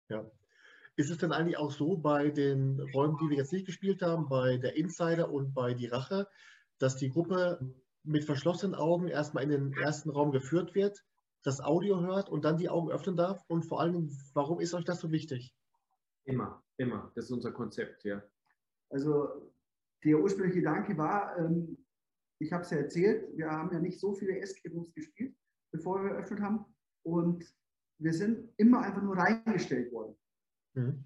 [0.09, 0.29] Ja.
[0.95, 4.29] Ist es denn eigentlich auch so bei den Räumen, die wir jetzt nicht gespielt haben,
[4.29, 6.27] bei der Insider und bei die Rache,
[6.77, 11.03] dass die Gruppe mit verschlossenen Augen erstmal in den ersten Raum geführt wird,
[11.41, 13.43] das Audio hört und dann die Augen öffnen darf?
[13.47, 15.55] Und vor allem, warum ist euch das so wichtig?
[16.25, 17.11] Immer, immer.
[17.15, 18.23] Das ist unser Konzept, ja.
[18.89, 19.51] Also
[20.03, 21.77] der ursprüngliche Gedanke war, ähm,
[22.39, 25.35] ich habe es ja erzählt, wir haben ja nicht so viele Escape Rooms gespielt
[25.73, 26.65] bevor wir eröffnet haben.
[27.03, 27.43] Und
[27.99, 30.15] wir sind immer einfach nur reingestellt worden.
[30.75, 31.03] Mhm.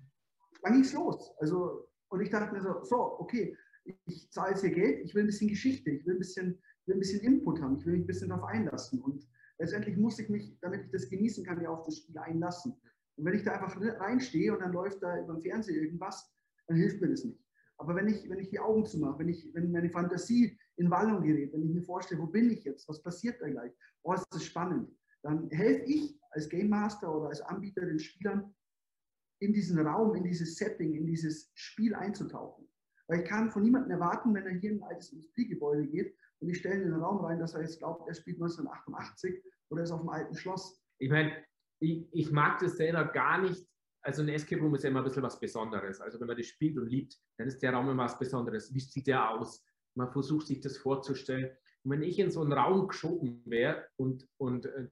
[0.61, 1.33] Dann ging es los.
[1.39, 3.57] Also, und ich dachte mir so, so, okay,
[4.05, 6.95] ich zahle jetzt hier Geld, ich will ein bisschen Geschichte, ich will ein bisschen, will
[6.95, 9.01] ein bisschen Input haben, ich will mich ein bisschen darauf einlassen.
[9.01, 9.27] Und
[9.57, 12.75] letztendlich muss ich mich, damit ich das genießen kann, ja auf das Spiel einlassen.
[13.17, 16.31] Und wenn ich da einfach reinstehe und dann läuft da über den Fernseher irgendwas,
[16.67, 17.39] dann hilft mir das nicht.
[17.77, 21.23] Aber wenn ich, wenn ich die Augen zumache, wenn, ich, wenn meine Fantasie in Wallung
[21.23, 23.71] gerät, wenn ich mir vorstelle, wo bin ich jetzt, was passiert da gleich,
[24.03, 24.89] oh, ist das spannend,
[25.23, 28.53] dann helfe ich als Game Master oder als Anbieter den Spielern,
[29.39, 32.67] in diesen Raum, in dieses Setting, in dieses Spiel einzutauchen.
[33.07, 36.49] Weil ich kann von niemandem erwarten, wenn er hier in ein altes Industriegebäude geht und
[36.49, 39.91] ich stelle in den Raum rein, dass er jetzt glaubt, er spielt 1988 oder ist
[39.91, 40.81] auf dem alten Schloss.
[40.97, 41.31] Ich meine,
[41.79, 43.67] ich, ich mag das selber gar nicht
[44.07, 45.99] also ein Escape Room ist ja immer ein bisschen was Besonderes.
[45.99, 48.73] Also wenn man das spielt und liebt, dann ist der Raum immer was Besonderes.
[48.73, 49.65] Wie sieht der aus?
[49.95, 51.51] Man versucht sich das vorzustellen.
[51.83, 54.87] Und wenn ich in so einen Raum geschoben wäre und, und äh,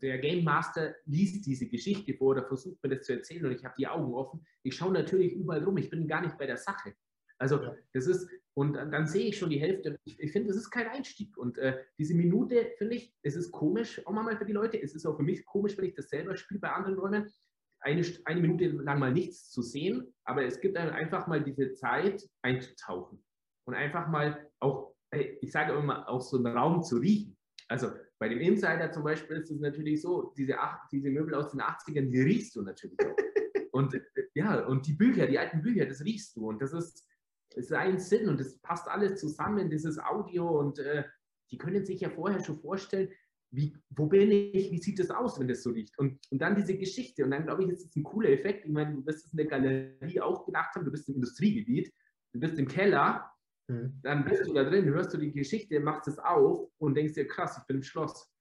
[0.00, 3.64] der Game Master liest diese Geschichte vor oder versucht mir das zu erzählen und ich
[3.64, 6.56] habe die Augen offen, ich schaue natürlich überall rum, ich bin gar nicht bei der
[6.56, 6.94] Sache.
[7.42, 7.74] Also ja.
[7.92, 9.98] das ist, und dann sehe ich schon die Hälfte.
[10.04, 11.36] Ich, ich finde, das ist kein Einstieg.
[11.36, 14.80] Und äh, diese Minute, finde ich, es ist komisch, auch mal für die Leute.
[14.80, 17.32] Es ist auch für mich komisch, wenn ich das selber spiele bei anderen Räumen
[17.80, 21.72] eine, eine Minute lang mal nichts zu sehen, aber es gibt einem einfach mal diese
[21.72, 23.24] Zeit einzutauchen
[23.66, 24.94] und einfach mal auch,
[25.40, 27.36] ich sage immer mal, auch so einen Raum zu riechen.
[27.66, 30.54] Also bei dem Insider zum Beispiel ist es natürlich so, diese,
[30.92, 33.16] diese Möbel aus den 80ern, die riechst du natürlich auch.
[33.72, 34.00] Und
[34.34, 36.46] ja, und die Bücher, die alten Bücher, das riechst du.
[36.48, 37.06] Und das ist,
[37.54, 40.58] ist ein Sinn und das passt alles zusammen, dieses Audio.
[40.58, 41.04] Und äh,
[41.50, 43.10] die können sich ja vorher schon vorstellen,
[43.50, 45.98] wie, wo bin ich, wie sieht es aus, wenn das so riecht?
[45.98, 47.24] Und, und dann diese Geschichte.
[47.24, 48.64] Und dann glaube ich, ist es ein cooler Effekt.
[48.64, 51.92] Ich meine, du wirst es in der Galerie auch gedacht haben, du bist im Industriegebiet,
[52.32, 53.30] du bist im Keller,
[53.68, 54.00] mhm.
[54.02, 57.26] dann bist du da drin, hörst du die Geschichte, machst es auf und denkst dir,
[57.26, 58.32] krass, ich bin im Schloss.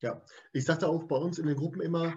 [0.00, 0.22] Ja,
[0.52, 2.14] ich sagte auch bei uns in den Gruppen immer,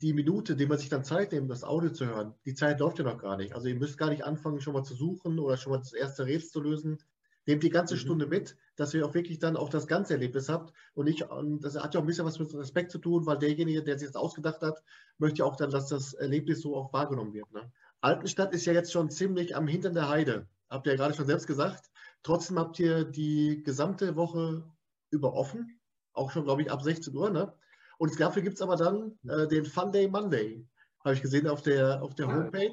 [0.00, 2.98] die Minute, die man sich dann Zeit nimmt, das Audio zu hören, die Zeit läuft
[2.98, 3.54] ja noch gar nicht.
[3.54, 6.26] Also ihr müsst gar nicht anfangen, schon mal zu suchen oder schon mal das erste
[6.26, 6.98] Rätsel zu lösen.
[7.46, 7.98] Nehmt die ganze mhm.
[7.98, 10.72] Stunde mit, dass ihr auch wirklich dann auch das ganze Erlebnis habt.
[10.94, 11.24] Und ich,
[11.60, 14.08] das hat ja auch ein bisschen was mit Respekt zu tun, weil derjenige, der sich
[14.08, 14.82] das ausgedacht hat,
[15.18, 17.52] möchte ja auch dann, dass das Erlebnis so auch wahrgenommen wird.
[17.52, 17.70] Ne?
[18.00, 20.48] Altenstadt ist ja jetzt schon ziemlich am Hintern der Heide.
[20.70, 21.90] Habt ihr ja gerade schon selbst gesagt.
[22.22, 24.64] Trotzdem habt ihr die gesamte Woche
[25.10, 25.78] über offen.
[26.14, 27.30] Auch schon, glaube ich, ab 16 Uhr.
[27.30, 27.52] Ne?
[27.98, 30.66] Und dafür gibt es aber dann äh, den Fun Day Monday.
[31.04, 32.72] Habe ich gesehen auf der, auf der Homepage.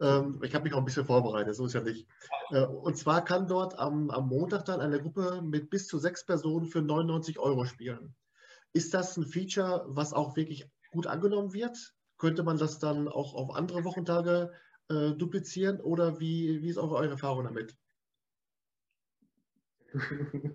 [0.00, 2.06] Ähm, ich habe mich auch ein bisschen vorbereitet, so ist ja nicht.
[2.50, 6.24] Äh, und zwar kann dort am, am Montag dann eine Gruppe mit bis zu sechs
[6.24, 8.14] Personen für 99 Euro spielen.
[8.72, 11.94] Ist das ein Feature, was auch wirklich gut angenommen wird?
[12.18, 14.52] Könnte man das dann auch auf andere Wochentage
[14.88, 17.76] äh, duplizieren oder wie, wie ist eure, eure Erfahrung damit?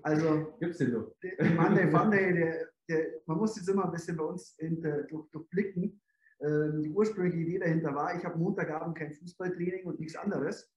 [0.01, 1.15] Also, gibt's den so?
[1.21, 5.29] Der Monday Funday, der der, man muss jetzt immer ein bisschen bei uns hinter, durch,
[5.31, 6.01] durchblicken.
[6.39, 10.71] Ähm, die ursprüngliche Idee dahinter war, ich habe Montagabend kein Fußballtraining und nichts anderes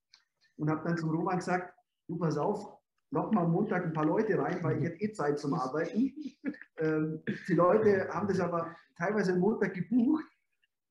[0.56, 1.74] und habe dann zum Roman gesagt,
[2.08, 5.38] du pass auf, noch mal Montag ein paar Leute rein, weil ich hätte eh Zeit
[5.38, 6.12] zum Arbeiten.
[6.82, 10.24] Ähm, die Leute haben das aber teilweise am Montag gebucht,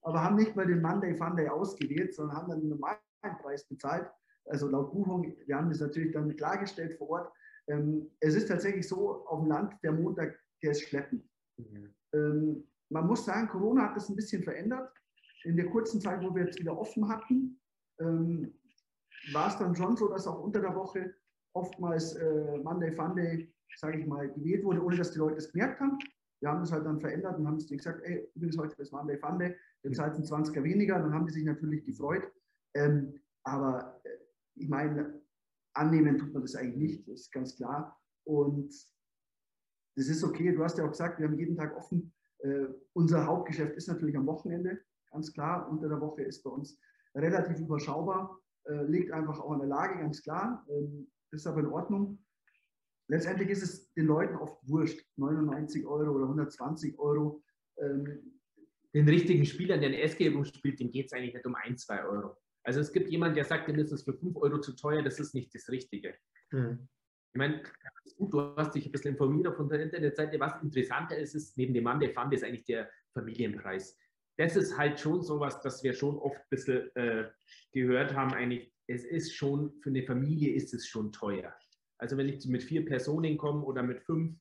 [0.03, 2.99] aber haben nicht mal den Monday Funday ausgewählt, sondern haben dann einen normalen
[3.41, 4.07] Preis bezahlt.
[4.45, 7.33] Also laut Buchung, wir haben das natürlich dann klargestellt vor Ort.
[7.67, 11.23] Ähm, es ist tatsächlich so, auf dem Land, der Montag, der ist schleppend.
[11.57, 11.93] Mhm.
[12.13, 14.91] Ähm, man muss sagen, Corona hat das ein bisschen verändert.
[15.43, 17.59] In der kurzen Zeit, wo wir jetzt wieder offen hatten,
[17.99, 18.53] ähm,
[19.31, 21.13] war es dann schon so, dass auch unter der Woche
[21.53, 25.79] oftmals äh, Monday Funday, sage ich mal, gewählt wurde, ohne dass die Leute es gemerkt
[25.79, 25.97] haben.
[26.41, 28.91] Wir haben das halt dann verändert und haben es denen gesagt, ey, übrigens heute das
[28.91, 32.23] Monday Funday, jetzt zahlt ein 20er weniger, dann haben die sich natürlich gefreut.
[32.75, 34.09] Ähm, aber äh,
[34.55, 35.21] ich meine,
[35.73, 37.97] annehmen tut man das eigentlich nicht, das ist ganz klar.
[38.25, 38.73] Und
[39.95, 42.13] das ist okay, du hast ja auch gesagt, wir haben jeden Tag offen.
[42.39, 44.79] Äh, unser Hauptgeschäft ist natürlich am Wochenende,
[45.11, 45.69] ganz klar.
[45.69, 46.79] Unter der Woche ist bei uns
[47.15, 50.65] relativ überschaubar, äh, liegt einfach auch an der Lage, ganz klar.
[50.69, 52.23] Ähm, ist aber in Ordnung.
[53.07, 57.43] Letztendlich ist es den Leuten oft wurscht, 99 Euro oder 120 Euro.
[57.77, 58.39] Ähm,
[58.93, 62.05] den richtigen Spieler, der eine S-Gebung spielt, dem geht es eigentlich nicht um 1, 2
[62.05, 62.37] Euro.
[62.63, 65.19] Also es gibt jemanden, der sagt, dem ist es für 5 Euro zu teuer, das
[65.19, 66.15] ist nicht das Richtige.
[66.51, 66.87] Hm.
[67.33, 67.61] Ich meine,
[68.17, 70.39] gut, du hast dich ein bisschen informiert auf unserer Internetseite.
[70.39, 73.97] Was interessanter ist, ist neben dem Mann der Fund ist eigentlich der Familienpreis.
[74.37, 77.29] Das ist halt schon sowas, das wir schon oft ein bisschen äh,
[77.71, 78.33] gehört haben.
[78.33, 81.53] Eigentlich, es ist schon, für eine Familie ist es schon teuer.
[81.97, 84.39] Also wenn ich mit vier Personen komme oder mit fünf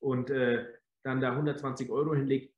[0.00, 0.66] und äh,
[1.02, 2.52] dann da 120 Euro hinlege,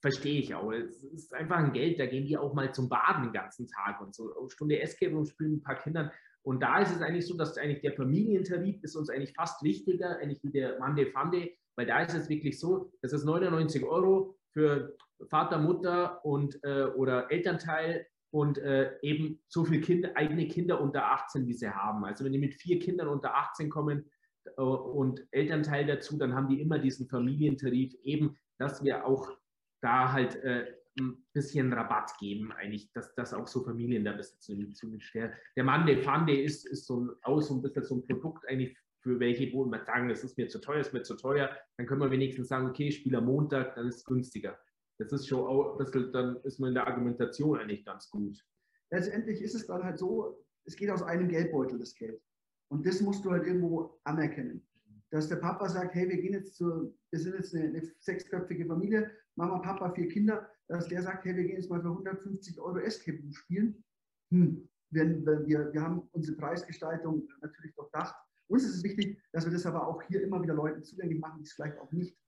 [0.00, 0.72] verstehe ich auch.
[0.72, 4.00] Es ist einfach ein Geld, da gehen die auch mal zum Baden den ganzen Tag
[4.00, 4.34] und so.
[4.38, 6.10] Eine Stunde Escape und spielen ein paar Kindern.
[6.48, 10.16] Und da ist es eigentlich so, dass eigentlich der Familientarif ist uns eigentlich fast wichtiger,
[10.16, 14.34] eigentlich wie der Monday Funday, weil da ist es wirklich so, das ist 99 Euro
[14.54, 14.96] für
[15.28, 21.04] Vater, Mutter und äh, oder Elternteil und äh, eben so viele Kinder, eigene Kinder unter
[21.12, 22.06] 18, wie sie haben.
[22.06, 24.10] Also wenn die mit vier Kindern unter 18 kommen
[24.56, 29.36] äh, und Elternteil dazu, dann haben die immer diesen Familientarif eben, dass wir auch
[29.82, 30.64] da halt äh,
[30.98, 34.74] ein bisschen Rabatt geben, eigentlich, dass das auch so Familien da besitzen.
[35.14, 38.06] Der, der Mann, der Fande ist, ist so ein, auch so ein bisschen so ein
[38.06, 41.16] Produkt eigentlich für welche, wo man sagen, das ist mir zu teuer, ist mir zu
[41.16, 44.58] teuer, dann können wir wenigstens sagen, okay, ich spiele am Montag, dann ist es günstiger.
[44.98, 48.44] Das ist schon auch ein bisschen, dann ist man in der Argumentation eigentlich ganz gut.
[48.90, 52.20] Letztendlich ist es dann halt so, es geht aus einem Geldbeutel, das Geld.
[52.70, 54.66] Und das musst du halt irgendwo anerkennen.
[55.10, 58.66] Dass der Papa sagt, hey, wir gehen jetzt zu, wir sind jetzt eine, eine sechsköpfige
[58.66, 62.60] Familie, Mama, Papa, vier Kinder, dass der sagt, hey, wir gehen jetzt mal für 150
[62.60, 63.82] Euro Escape spielen.
[64.30, 64.68] Hm.
[64.90, 65.04] Wir,
[65.46, 68.14] wir, wir haben unsere Preisgestaltung natürlich durchdacht.
[68.48, 71.38] Uns ist es wichtig, dass wir das aber auch hier immer wieder Leuten zugänglich machen,
[71.38, 72.18] die es vielleicht auch nicht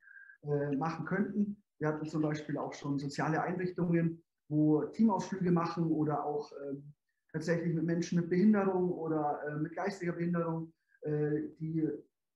[0.42, 1.62] äh, machen könnten.
[1.78, 6.76] Wir hatten zum Beispiel auch schon soziale Einrichtungen, wo Teamausflüge machen oder auch äh,
[7.32, 10.72] tatsächlich mit Menschen mit Behinderung oder äh, mit geistiger Behinderung.
[11.02, 11.88] Äh, die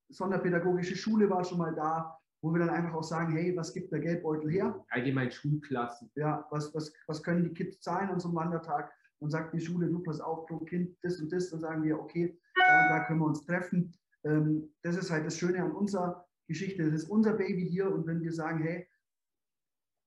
[0.08, 3.90] Sonderpädagogische Schule war schon mal da, wo wir dann einfach auch sagen, hey, was gibt
[3.90, 4.84] der Geldbeutel her?
[4.90, 6.10] Allgemein Schulklassen.
[6.14, 8.92] Ja, was, was, was können die Kids zahlen an so einem Wandertag?
[9.20, 11.98] Und sagt die Schule, du pass auf pro Kind das und das, dann sagen wir,
[11.98, 13.94] okay, da, da können wir uns treffen.
[14.24, 18.06] Ähm, das ist halt das Schöne an unserer Geschichte, das ist unser Baby hier und
[18.06, 18.86] wenn wir sagen, hey,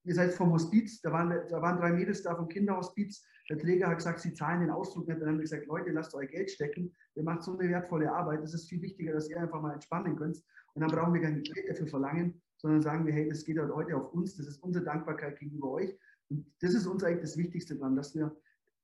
[0.08, 3.88] ihr seid vom Hospiz, da waren, da waren drei Mädels da vom Kinderhospiz, der Träger
[3.88, 6.50] hat gesagt, sie zahlen den Ausflug nicht, dann haben wir gesagt, Leute, lasst euer Geld
[6.50, 9.74] stecken, ihr macht so eine wertvolle Arbeit, es ist viel wichtiger, dass ihr einfach mal
[9.74, 10.42] entspannen könnt.
[10.74, 13.74] Und dann brauchen wir kein Geld dafür verlangen, sondern sagen wir, hey, das geht halt
[13.74, 15.98] heute auf uns, das ist unsere Dankbarkeit gegenüber euch.
[16.30, 18.34] Und das ist uns eigentlich das Wichtigste dran, dass wir,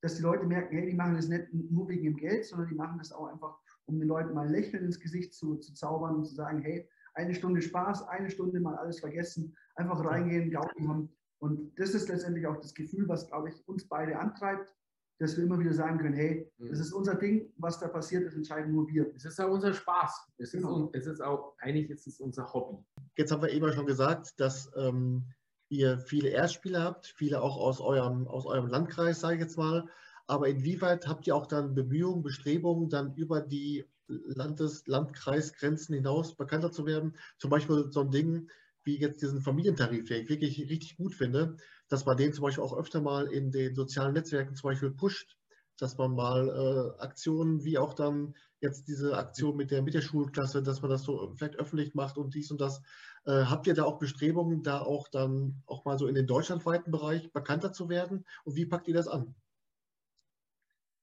[0.02, 2.76] dass die Leute merken, hey, die machen das nicht nur wegen dem Geld, sondern die
[2.76, 6.16] machen das auch einfach, um den Leuten mal ein Lächeln ins Gesicht zu, zu zaubern
[6.16, 10.86] und zu sagen, hey, eine Stunde Spaß, eine Stunde mal alles vergessen, einfach reingehen, Gaudi
[10.86, 11.10] haben.
[11.40, 14.74] Und das ist letztendlich auch das Gefühl, was, glaube ich, uns beide antreibt,
[15.20, 16.70] dass wir immer wieder sagen können, hey, mhm.
[16.70, 19.12] das ist unser Ding, was da passiert, das entscheiden nur wir.
[19.16, 20.28] Es ist auch unser Spaß.
[20.38, 20.88] Es, genau.
[20.88, 22.84] ist, es ist auch, eigentlich ist es unser Hobby.
[23.18, 25.24] Jetzt haben wir eben schon gesagt, dass ähm,
[25.70, 29.88] ihr viele Erstspieler habt, viele auch aus eurem, aus eurem Landkreis, sage ich jetzt mal.
[30.28, 36.72] Aber inwieweit habt ihr auch dann Bemühungen, Bestrebungen, dann über die Landes-, Landkreisgrenzen hinaus bekannter
[36.72, 37.16] zu werden?
[37.38, 38.50] Zum Beispiel so ein Ding
[38.84, 41.58] wie jetzt diesen Familientarif, den ich wirklich richtig gut finde,
[41.90, 45.38] dass man den zum Beispiel auch öfter mal in den sozialen Netzwerken zum Beispiel pusht,
[45.78, 50.02] dass man mal äh, Aktionen wie auch dann jetzt diese Aktion mit der, mit der
[50.02, 52.82] Schulklasse, dass man das so vielleicht öffentlich macht und dies und das.
[53.26, 56.92] Äh, habt ihr da auch Bestrebungen, da auch dann auch mal so in den deutschlandweiten
[56.92, 58.26] Bereich bekannter zu werden?
[58.46, 59.36] Und wie packt ihr das an?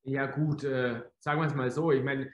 [0.02, 1.92] Ja gut, äh, sagen wir es mal so.
[1.92, 2.32] Ich meine,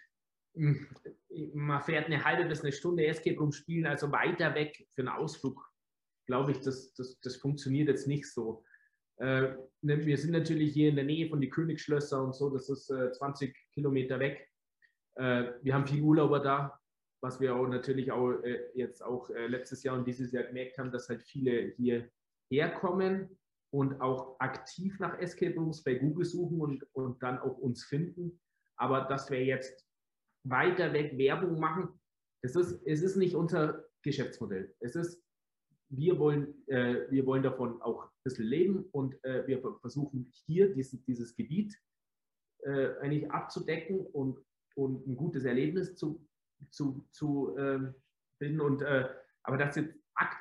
[1.54, 5.08] man fährt eine halbe bis eine Stunde Escape Room spielen, also weiter weg für einen
[5.08, 5.70] Ausflug
[6.26, 8.64] glaube ich, das, das, das funktioniert jetzt nicht so.
[9.18, 12.68] Äh, ne, wir sind natürlich hier in der Nähe von den Königsschlösser und so, das
[12.68, 14.46] ist äh, 20 Kilometer weg.
[15.14, 16.78] Äh, wir haben viel Urlauber da,
[17.22, 20.76] was wir auch natürlich auch äh, jetzt auch äh, letztes Jahr und dieses Jahr gemerkt
[20.76, 22.10] haben, dass halt viele hier
[22.50, 23.38] herkommen
[23.72, 28.38] und auch aktiv nach Escape Rooms bei Google suchen und, und dann auch uns finden.
[28.76, 29.85] Aber dass wir jetzt
[30.48, 31.88] weiter weg Werbung machen,
[32.42, 34.74] das ist, es ist nicht unser Geschäftsmodell.
[34.80, 35.22] Es ist,
[35.88, 40.72] wir wollen, äh, wir wollen davon auch ein bisschen leben und äh, wir versuchen hier
[40.72, 41.74] diesen, dieses Gebiet
[42.62, 44.38] äh, eigentlich abzudecken und,
[44.74, 46.26] und ein gutes Erlebnis zu,
[46.70, 47.94] zu, zu ähm,
[48.38, 48.60] finden.
[48.60, 49.08] Und, äh,
[49.42, 49.94] aber das jetzt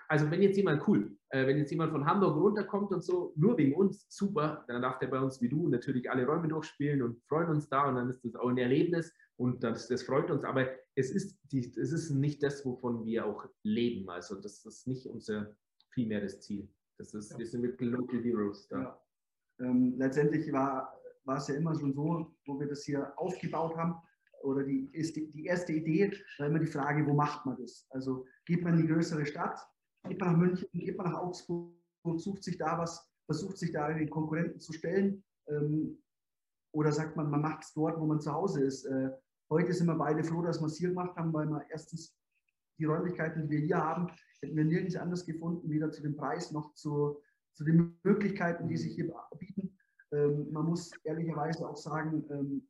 [0.08, 3.58] also wenn jetzt jemand cool, äh, wenn jetzt jemand von Hamburg runterkommt und so, nur
[3.58, 7.22] wegen uns, super, dann darf der bei uns wie du natürlich alle Räume durchspielen und
[7.28, 10.44] freuen uns da und dann ist das auch ein Erlebnis und das, das freut uns,
[10.44, 14.88] aber es ist, die, es ist nicht das, wovon wir auch leben, also das ist
[14.88, 15.56] nicht unser
[15.94, 16.70] primäres Ziel.
[16.98, 17.38] Das ist, ja.
[17.40, 18.82] wir sind mit Local Heroes da.
[18.82, 19.02] Ja.
[19.60, 20.94] Ähm, letztendlich war,
[21.26, 23.96] war es ja immer schon so, wo wir das hier aufgebaut haben,
[24.46, 27.88] oder die, ist die, die erste Idee war immer die Frage, wo macht man das?
[27.90, 29.60] Also geht man in die größere Stadt,
[30.08, 31.74] geht man nach München, geht man nach Augsburg,
[32.18, 36.02] sucht sich da was, versucht sich da den Konkurrenten zu stellen ähm,
[36.74, 38.86] oder sagt man, man macht es dort, wo man zu Hause ist.
[38.86, 39.10] Äh,
[39.50, 42.16] heute sind wir beide froh, dass wir es hier gemacht haben, weil wir erstens
[42.78, 44.08] die Räumlichkeiten, die wir hier haben,
[44.42, 47.22] hätten wir nirgends anders gefunden, weder zu dem Preis noch zu,
[47.54, 49.78] zu den Möglichkeiten, die sich hier bieten.
[50.12, 52.68] Ähm, man muss ehrlicherweise auch sagen, ähm,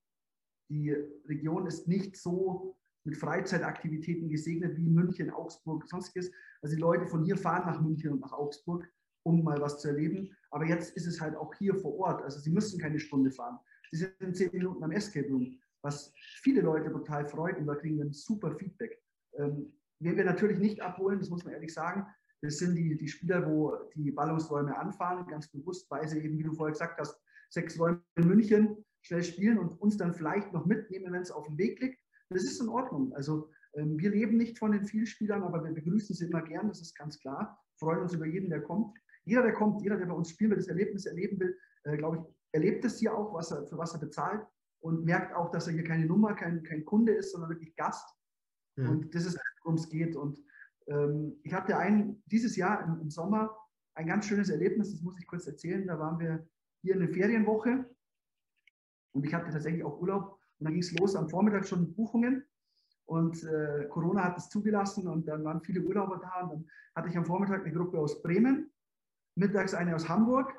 [0.69, 0.91] die
[1.27, 6.31] Region ist nicht so mit Freizeitaktivitäten gesegnet wie München, Augsburg, sonstiges.
[6.61, 8.87] Also die Leute von hier fahren nach München und nach Augsburg,
[9.23, 10.35] um mal was zu erleben.
[10.49, 12.23] Aber jetzt ist es halt auch hier vor Ort.
[12.23, 13.59] Also sie müssen keine Stunde fahren.
[13.91, 17.97] Sie sind zehn Minuten am Escape Room, was viele Leute total freut und da kriegen
[17.97, 18.99] wir ein super Feedback.
[19.37, 22.07] Ähm, wen wir natürlich nicht abholen, das muss man ehrlich sagen,
[22.41, 26.43] das sind die, die Spieler, wo die Ballungsräume anfahren, ganz bewusst, weil sie eben, wie
[26.43, 30.65] du vorher gesagt hast, sechs Räume in München schnell spielen und uns dann vielleicht noch
[30.65, 31.99] mitnehmen, wenn es auf dem Weg liegt.
[32.29, 33.13] Das ist in Ordnung.
[33.13, 36.81] Also ähm, wir leben nicht von den Vielspielern, aber wir begrüßen sie immer gern, das
[36.81, 37.59] ist ganz klar.
[37.77, 38.97] Freuen uns über jeden, der kommt.
[39.23, 42.17] Jeder, der kommt, jeder, der bei uns spielen will, das Erlebnis erleben will, äh, glaube
[42.17, 44.45] ich, erlebt es hier auch, was er, für was er bezahlt
[44.85, 48.07] und merkt auch, dass er hier keine Nummer, kein, kein Kunde ist, sondern wirklich Gast.
[48.75, 48.89] Mhm.
[48.89, 50.15] Und das ist, worum es geht.
[50.15, 50.39] Und
[50.85, 53.57] ähm, ich hatte ein, dieses Jahr im, im Sommer
[53.95, 55.87] ein ganz schönes Erlebnis, das muss ich kurz erzählen.
[55.87, 56.47] Da waren wir
[56.83, 57.89] hier eine Ferienwoche
[59.13, 62.45] und ich hatte tatsächlich auch Urlaub und dann ging es los am Vormittag schon Buchungen
[63.05, 67.09] und äh, Corona hat es zugelassen und dann waren viele Urlauber da und dann hatte
[67.09, 68.71] ich am Vormittag eine Gruppe aus Bremen,
[69.33, 70.53] mittags eine aus Hamburg,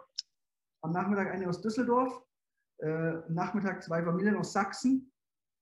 [0.82, 2.25] am Nachmittag eine aus Düsseldorf,
[2.78, 5.12] äh, Nachmittag zwei Familien aus Sachsen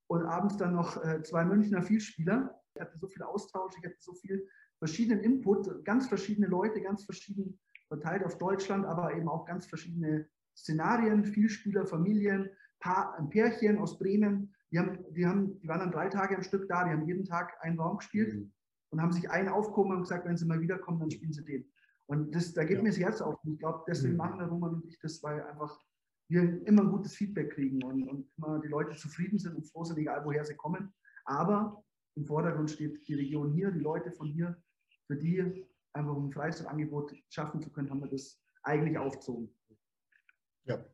[0.09, 2.61] und abends dann noch äh, zwei Münchner Vielspieler.
[2.75, 4.49] Ich hatte so viel Austausch, ich hatte so viel
[4.79, 10.29] verschiedenen Input, ganz verschiedene Leute, ganz verschieden verteilt auf Deutschland, aber eben auch ganz verschiedene
[10.57, 12.51] Szenarien, Vielspieler, Familien,
[12.81, 16.43] Paar, ein Pärchen aus Bremen, die, haben, die, haben, die waren dann drei Tage am
[16.43, 18.53] Stück da, die haben jeden Tag einen Raum gespielt mhm.
[18.91, 21.71] und haben sich einen aufgehoben und gesagt, wenn sie mal wiederkommen, dann spielen sie den.
[22.07, 22.83] Und das, da geht ja.
[22.83, 23.39] mir das Herz auf.
[23.45, 24.19] Ich glaube, deswegen mhm.
[24.19, 25.79] machen der Roman und ich das, weil einfach
[26.29, 29.85] wir immer ein gutes Feedback kriegen und, und immer die Leute zufrieden sind und froh
[29.85, 30.93] sind, egal woher sie kommen.
[31.25, 31.83] Aber
[32.17, 34.57] im Vordergrund steht die Region hier, die Leute von hier,
[35.07, 39.55] für die einfach ein Freizeitangebot schaffen zu können, haben wir das eigentlich aufgezogen.
[40.65, 40.85] Ja,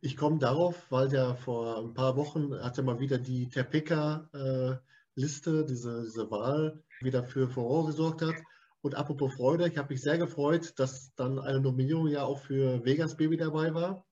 [0.00, 6.04] ich komme darauf, weil der vor ein paar Wochen hatte mal wieder die Terpeka-Liste, diese,
[6.04, 8.36] diese Wahl, wieder für Furore gesorgt hat.
[8.82, 12.82] Und apropos Freude, ich habe mich sehr gefreut, dass dann eine Nominierung ja auch für
[12.84, 14.06] Vegas Baby dabei war.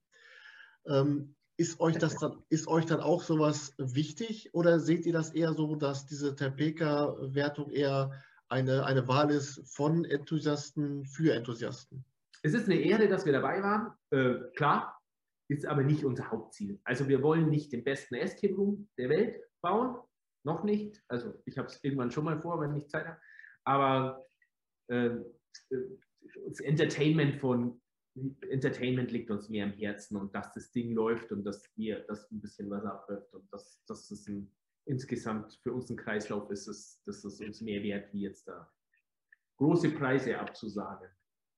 [0.87, 5.35] Ähm, ist euch das dann, ist euch dann auch sowas wichtig oder seht ihr das
[5.35, 8.13] eher so, dass diese Terpeka-Wertung eher
[8.49, 12.05] eine, eine Wahl ist von Enthusiasten für Enthusiasten?
[12.43, 13.93] Es ist eine Ehre, dass wir dabei waren.
[14.11, 15.01] Äh, klar,
[15.49, 16.79] ist aber nicht unser Hauptziel.
[16.85, 19.97] Also wir wollen nicht den besten Escape Room der Welt bauen,
[20.45, 21.03] noch nicht.
[21.09, 23.21] Also ich habe es irgendwann schon mal vor, wenn ich Zeit habe.
[23.65, 24.27] Aber
[24.89, 25.11] äh,
[26.49, 27.81] das Entertainment von
[28.49, 32.31] Entertainment liegt uns mehr am Herzen und dass das Ding läuft und dass wir, dass
[32.31, 34.31] ein bisschen was abläuft und dass, dass es
[34.87, 38.71] insgesamt für uns ein Kreislauf ist, dass, dass es uns mehr wert, wie jetzt da
[39.59, 41.09] große Preise abzusagen.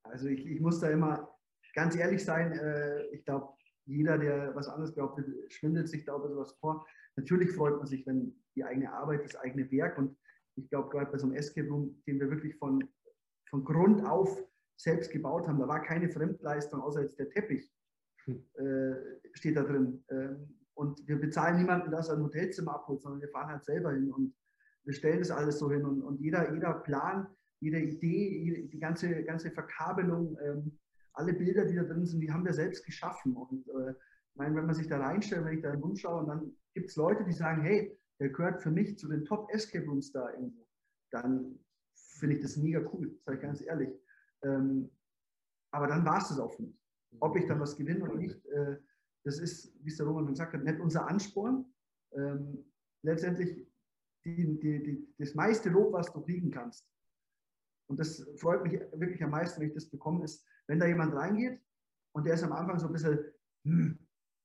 [0.03, 1.37] Also ich, ich muss da immer
[1.75, 3.55] ganz ehrlich sein, äh, ich glaube,
[3.87, 6.87] jeder, der was anderes behauptet, schwindet sich da sowas vor.
[7.17, 10.17] Natürlich freut man sich, wenn die eigene Arbeit, das eigene Werk und
[10.57, 12.89] ich glaube, gerade bei so einem Escape Room, den wir wirklich von,
[13.49, 14.43] von Grund auf
[14.81, 17.71] selbst gebaut haben, da war keine Fremdleistung, außer jetzt der Teppich
[18.25, 18.43] hm.
[18.55, 18.95] äh,
[19.35, 20.03] steht da drin.
[20.11, 23.93] Ähm, und wir bezahlen niemanden, dass er ein Hotelzimmer abholt, sondern wir fahren halt selber
[23.93, 24.35] hin und
[24.85, 25.85] wir stellen das alles so hin.
[25.85, 27.27] Und, und jeder, jeder Plan,
[27.61, 30.79] jede Idee, die ganze, ganze Verkabelung, ähm,
[31.13, 33.37] alle Bilder, die da drin sind, die haben wir selbst geschaffen.
[33.37, 33.95] Und äh,
[34.35, 37.25] meine, wenn man sich da reinstellt, wenn ich da rumschaue, und dann gibt es Leute,
[37.25, 40.67] die sagen, hey, der gehört für mich zu den Top Escape Rooms da irgendwo,
[41.11, 41.59] dann
[41.95, 43.91] finde ich das mega cool, sage ich ganz ehrlich.
[44.43, 44.91] Ähm,
[45.73, 46.79] aber dann war es das auch für mich.
[47.21, 48.77] Ob ich dann was gewinne oder nicht, äh,
[49.25, 51.67] das ist, wie es der Roman gesagt hat, nicht unser Ansporn.
[52.13, 52.65] Ähm,
[53.03, 53.67] letztendlich
[54.25, 56.87] die, die, die, das meiste Lob, was du kriegen kannst.
[57.89, 61.15] Und das freut mich wirklich am meisten, wenn ich das bekomme, ist, wenn da jemand
[61.15, 61.61] reingeht
[62.13, 63.19] und der ist am Anfang so ein bisschen,
[63.65, 63.99] hm,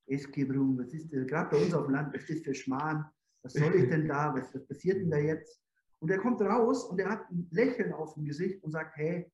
[0.07, 2.53] Escape Room, was ist das, gerade bei uns auf dem Land, was ist das für
[2.53, 3.05] Schmarrn,
[3.43, 5.61] was soll ich denn da, was, was passiert denn da jetzt?
[5.99, 9.31] Und er kommt raus und er hat ein Lächeln auf dem Gesicht und sagt, hey,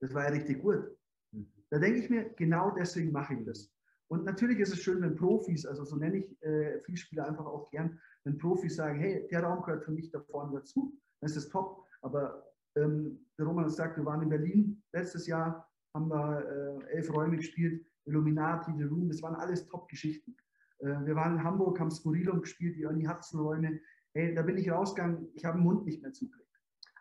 [0.00, 0.84] das war ja richtig gut.
[1.32, 1.46] Mhm.
[1.70, 3.70] Da denke ich mir, genau deswegen mache ich das.
[4.08, 7.70] Und natürlich ist es schön, wenn Profis, also so nenne ich äh, Vielspieler einfach auch
[7.70, 11.36] gern, wenn Profis sagen, hey, der Raum gehört für mich da vorne dazu, dann ist
[11.36, 11.86] das top.
[12.02, 12.44] Aber
[12.76, 17.12] ähm, der Roman hat gesagt, wir waren in Berlin letztes Jahr, haben wir äh, elf
[17.12, 20.36] Räume gespielt, Illuminati, The Room, das waren alles Top-Geschichten.
[20.78, 23.80] Äh, wir waren in Hamburg, haben Skurrilum gespielt, die Ernie Hudson-Räume.
[24.12, 26.49] Hey, da bin ich rausgegangen, ich habe den Mund nicht mehr zugekriegt.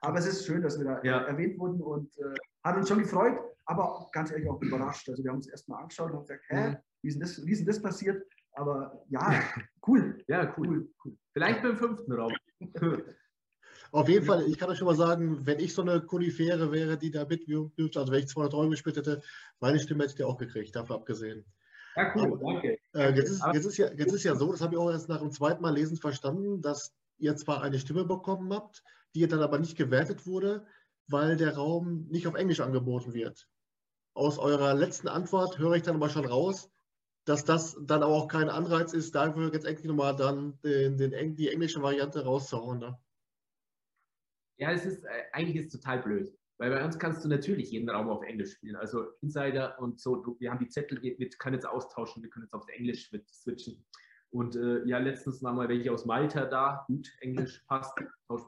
[0.01, 1.21] Aber es ist schön, dass wir da ja.
[1.23, 2.33] erwähnt wurden und äh,
[2.63, 5.09] hat uns schon gefreut, aber ganz ehrlich auch überrascht.
[5.09, 6.77] Also wir haben uns erstmal angeschaut und haben gesagt, hä, mhm.
[7.01, 8.25] wie ist denn das, wie ist denn das passiert?
[8.53, 9.43] Aber ja,
[9.87, 10.23] cool.
[10.27, 10.67] ja, cool.
[10.67, 11.17] cool, cool.
[11.33, 12.33] Vielleicht beim fünften Raum.
[13.91, 16.97] Auf jeden Fall, ich kann euch schon mal sagen, wenn ich so eine Konifere wäre,
[16.97, 19.21] die da mitwirkt, also wenn ich 200 Euro gespielt hätte,
[19.59, 21.45] meine Stimme hätte ich auch gekriegt, dafür abgesehen.
[21.95, 22.77] Ja, cool, Aber, danke.
[22.93, 25.09] Äh, jetzt, ist, jetzt, ist ja, jetzt ist ja so, das habe ich auch erst
[25.09, 28.83] nach dem zweiten Mal lesen verstanden, dass ihr zwar eine Stimme bekommen habt,
[29.15, 30.65] die dann aber nicht gewertet wurde,
[31.07, 33.47] weil der Raum nicht auf Englisch angeboten wird.
[34.13, 36.69] Aus eurer letzten Antwort höre ich dann aber schon raus,
[37.25, 41.35] dass das dann aber auch kein Anreiz ist, dafür jetzt endlich nochmal dann den, den,
[41.35, 42.79] die englische Variante rauszuhauen.
[42.79, 42.99] Ne?
[44.57, 46.33] Ja, es ist, äh, eigentlich ist es total blöd.
[46.59, 48.75] Weil bei uns kannst du natürlich jeden Raum auf Englisch spielen.
[48.75, 52.53] Also Insider und so, wir haben die Zettel, wir, können jetzt austauschen, wir können jetzt
[52.53, 53.85] auf Englisch switchen.
[54.31, 57.97] Und äh, ja, letztens waren mal welche aus Malta da, gut, Englisch passt,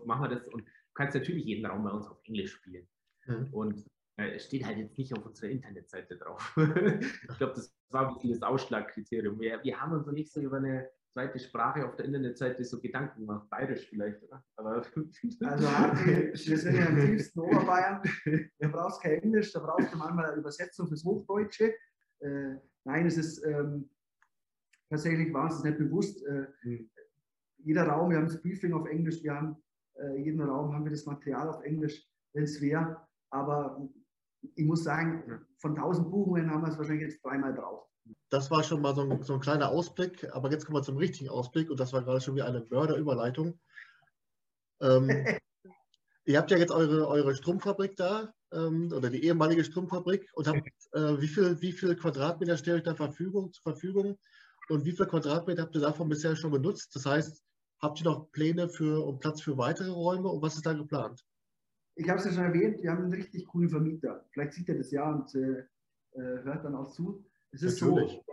[0.06, 0.48] machen wir das.
[0.48, 2.88] Und du kannst natürlich jeden Raum bei uns auf Englisch spielen.
[3.26, 3.48] Mhm.
[3.52, 3.86] Und
[4.18, 6.56] äh, es steht halt jetzt nicht auf unserer Internetseite drauf.
[6.58, 9.40] ich glaube, das war ein bisschen das Ausschlagkriterium.
[9.40, 12.80] Wir, wir haben uns noch nicht so über eine zweite Sprache auf der Internetseite so
[12.80, 13.50] Gedanken gemacht.
[13.50, 14.44] Bayerisch vielleicht, oder?
[14.56, 18.02] Aber also wir sind ja im tiefsten Oberbayern.
[18.60, 21.74] Da brauchst kein Englisch, da brauchst du manchmal eine Übersetzung fürs Hochdeutsche.
[22.20, 22.56] Äh,
[22.86, 23.90] nein, es ist ähm,
[24.92, 26.24] tatsächlich war uns nicht bewusst.
[26.62, 26.90] Mhm.
[27.64, 29.56] Jeder Raum, wir haben das Briefing auf Englisch, wir haben
[30.02, 32.98] äh, jeden Raum haben wir das Material auf Englisch, wenn es wäre.
[33.30, 33.90] Aber
[34.56, 37.88] ich muss sagen, von 1000 Buchungen haben wir es wahrscheinlich jetzt dreimal drauf.
[38.30, 40.98] Das war schon mal so ein, so ein, kleiner Ausblick, aber jetzt kommen wir zum
[40.98, 43.60] richtigen Ausblick und das war gerade schon wie eine Mörderüberleitung.
[44.82, 45.08] Ähm,
[46.26, 50.68] ihr habt ja jetzt eure, eure Stromfabrik da ähm, oder die ehemalige Stromfabrik und habt,
[50.94, 54.18] äh, wie, viel, wie viel Quadratmeter stellt euch da Verfügung, zur Verfügung
[54.72, 56.96] und wie viel Quadratmeter habt ihr davon bisher schon benutzt?
[56.96, 57.44] Das heißt,
[57.82, 61.24] habt ihr noch Pläne für und Platz für weitere Räume und was ist da geplant?
[61.96, 64.26] Ich habe es ja schon erwähnt, wir haben einen richtig coolen Vermieter.
[64.32, 65.60] Vielleicht sieht er das ja und äh,
[66.14, 67.24] äh hört dann auch zu.
[67.52, 68.14] Es ist Natürlich.
[68.14, 68.24] so,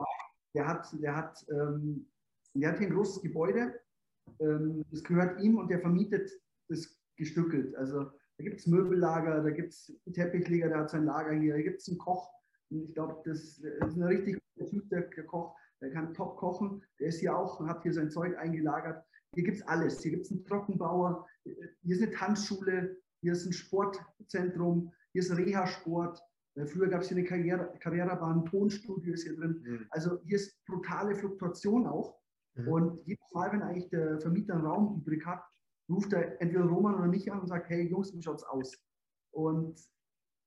[0.55, 2.07] der hat, der, hat, ähm,
[2.55, 3.75] der hat hier ein großes Gebäude,
[4.41, 6.31] ähm, das gehört ihm und der vermietet
[6.69, 7.75] das gestückelt.
[7.75, 11.55] Also da gibt es Möbellager, da gibt es einen Teppichleger, der hat sein Lager hier,
[11.55, 12.31] da gibt es einen Koch.
[12.71, 16.15] Und ich glaube, das, das, ist ein richtig guter Typ, der, der Koch, der kann
[16.15, 16.83] top kochen.
[16.99, 19.05] Der ist hier auch und hat hier sein Zeug eingelagert.
[19.35, 20.01] Hier gibt es alles.
[20.01, 25.37] Hier gibt es einen Trockenbauer, hier ist eine Tanzschule, hier ist ein Sportzentrum, hier ist
[25.37, 26.21] Reha-Sport,
[26.59, 29.63] äh, früher gab es hier eine Karriere, Karrierebahn, Tonstudio ist hier drin.
[29.65, 29.87] Mhm.
[29.91, 32.19] Also hier ist brutale Fluktuation auch.
[32.55, 32.69] Mhm.
[32.69, 35.43] Und jedes Mal, wenn eigentlich der Vermieter einen Raum übrig hat,
[35.89, 38.77] ruft er entweder Roman oder mich an und sagt, hey Jungs, wie schaut's aus?
[39.33, 39.81] Und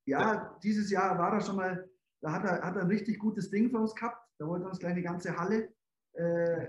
[0.06, 1.90] ja, ja, dieses Jahr war er schon mal,
[2.22, 4.21] da hat er, hat er ein richtig gutes Ding für uns gehabt.
[4.42, 5.72] Da wollte uns gleich eine ganze Halle
[6.14, 6.66] äh,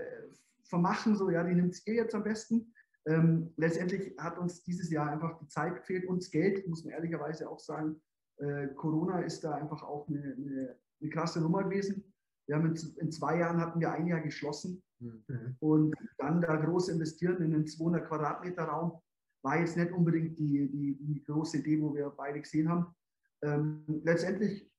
[0.63, 2.71] vermachen, so ja, die nimmt ihr jetzt am besten.
[3.07, 6.93] Ähm, letztendlich hat uns dieses Jahr einfach die Zeit gefehlt und das Geld, muss man
[6.93, 7.99] ehrlicherweise auch sagen,
[8.37, 12.13] äh, Corona ist da einfach auch eine, eine, eine, krasse Nummer gewesen.
[12.45, 15.55] Wir haben in, in, zwei Jahren hatten wir ein Jahr geschlossen mhm.
[15.59, 19.01] und dann da groß investieren in einen 200 Quadratmeter Raum
[19.41, 22.93] war jetzt nicht unbedingt die, die, die große Idee, wo wir beide gesehen haben.
[23.41, 24.71] Ähm, letztendlich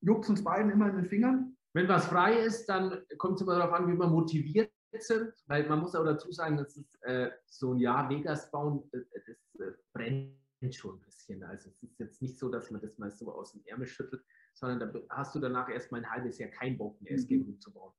[0.00, 1.51] juckt es uns beiden immer in den Fingern.
[1.74, 5.66] Wenn was frei ist, dann kommt es immer darauf an, wie man motiviert sind, weil
[5.68, 9.66] man muss auch dazu sagen, dass es äh, so ein Jahr Vegas bauen, das, das
[9.66, 10.36] äh, brennt
[10.74, 11.42] schon ein bisschen.
[11.44, 14.22] Also es ist jetzt nicht so, dass man das mal so aus dem Ärmel schüttelt,
[14.54, 17.58] sondern da hast du danach erstmal ein halbes Jahr keinen Bock mehr, es mhm.
[17.58, 17.92] zu bauen.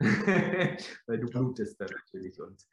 [0.00, 2.40] Weil du blutest da natürlich.
[2.40, 2.66] Und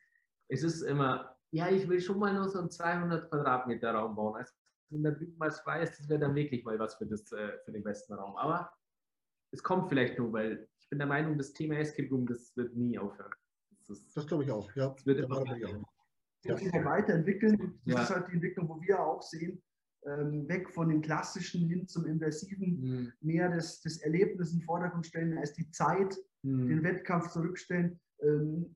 [0.47, 4.37] es ist immer, ja, ich will schon mal nur so einen 200 Quadratmeter Raum bauen.
[4.37, 4.53] Also
[4.89, 7.57] wenn da drüben mal frei ist, das wäre dann wirklich mal was für, das, äh,
[7.65, 8.37] für den besten Raum.
[8.37, 8.71] Aber
[9.57, 12.75] es kommt vielleicht nur, weil ich bin der Meinung, das Thema Escape Room, das wird
[12.75, 13.31] nie aufhören.
[13.87, 14.89] Das, das glaube ich auch, ja.
[14.89, 15.43] Das wird immer.
[16.43, 16.57] Ja.
[16.57, 17.79] sich weiterentwickeln.
[17.85, 18.03] Das ja.
[18.03, 19.61] ist halt die Entwicklung, wo wir auch sehen,
[20.05, 23.13] ähm, weg von dem Klassischen hin zum Inversiven, mhm.
[23.19, 26.69] mehr das, das Erlebnis in den Vordergrund stellen, als die Zeit, mhm.
[26.69, 27.99] den Wettkampf zurückstellen.
[28.21, 28.75] Ähm,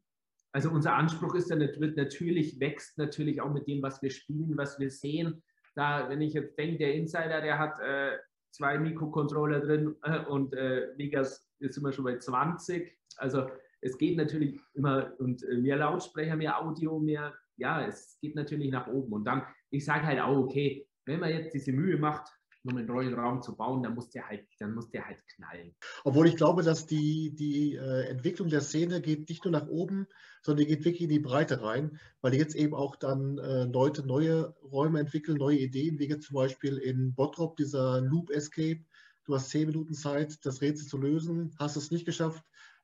[0.52, 4.58] also unser Anspruch ist ja wird natürlich, wächst natürlich auch mit dem, was wir spielen,
[4.58, 5.44] was wir sehen.
[5.76, 8.18] Da, wenn ich jetzt denke, der Insider, der hat äh,
[8.52, 12.92] zwei Mikrocontroller drin äh, und äh, Vegas ist immer schon bei 20.
[13.18, 13.48] Also
[13.82, 18.72] es geht natürlich immer und äh, mehr Lautsprecher, mehr Audio, mehr, ja, es geht natürlich
[18.72, 19.14] nach oben.
[19.14, 22.32] Und dann, ich sage halt auch, okay, wenn man jetzt diese Mühe macht,
[22.64, 25.76] um einen neuen Raum zu bauen, dann muss der halt, dann muss der halt knallen.
[26.04, 30.08] Obwohl ich glaube, dass die, die äh, Entwicklung der Szene geht nicht nur nach oben,
[30.42, 34.06] sondern die geht wirklich in die Breite rein, weil jetzt eben auch dann äh, Leute
[34.06, 38.84] neue Räume entwickeln, neue Ideen, wie jetzt zum Beispiel in Bottrop dieser Loop Escape.
[39.26, 42.44] Du hast zehn Minuten Zeit, das Rätsel zu lösen, hast es nicht geschafft,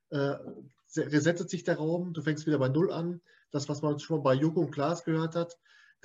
[0.10, 0.36] äh,
[0.96, 3.22] resettet sich der Raum, du fängst wieder bei Null an.
[3.52, 5.58] Das, was man schon bei Joko und Klaas gehört hat,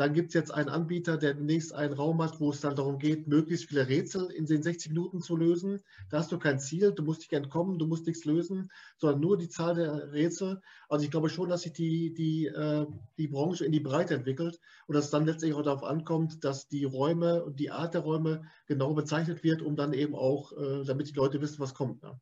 [0.02, 2.98] dann gibt es jetzt einen Anbieter, der demnächst einen Raum hat, wo es dann darum
[2.98, 5.80] geht, möglichst viele Rätsel in den 60 Minuten zu lösen.
[6.10, 9.38] Da hast du kein Ziel, du musst nicht entkommen, du musst nichts lösen, sondern nur
[9.38, 10.60] die Zahl der Rätsel.
[10.88, 12.84] Also ich glaube schon, dass sich die, die, äh,
[13.16, 16.66] die Branche in die Breite entwickelt und dass es dann letztlich auch darauf ankommt, dass
[16.66, 20.82] die Räume und die Art der Räume genau bezeichnet wird, um dann eben auch, äh,
[20.84, 22.02] damit die Leute wissen, was kommt.
[22.02, 22.18] Ne?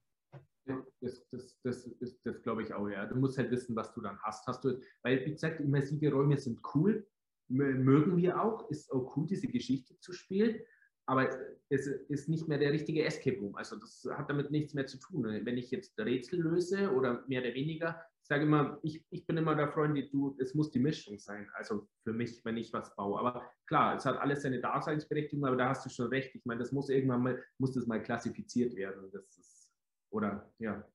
[1.01, 3.07] Das, das, das, das, das glaube ich auch, ja.
[3.07, 4.47] Du musst halt wissen, was du dann hast.
[4.47, 7.07] hast du, weil, wie gesagt, immersive Räume sind cool,
[7.51, 10.61] mögen wir auch, ist auch cool, diese Geschichte zu spielen,
[11.07, 11.29] aber
[11.69, 13.57] es ist nicht mehr der richtige Escape Room.
[13.57, 15.25] Also das hat damit nichts mehr zu tun.
[15.25, 19.37] Wenn ich jetzt Rätsel löse oder mehr oder weniger, ich sage immer, ich, ich bin
[19.37, 21.49] immer der Freund, du, es muss die Mischung sein.
[21.55, 23.19] Also für mich, wenn ich was baue.
[23.19, 26.35] Aber klar, es hat alles seine Daseinsberechtigung, aber da hast du schon recht.
[26.35, 29.11] Ich meine, das muss irgendwann mal, muss das mal klassifiziert werden.
[29.13, 29.73] Das ist,
[30.11, 30.87] oder ja.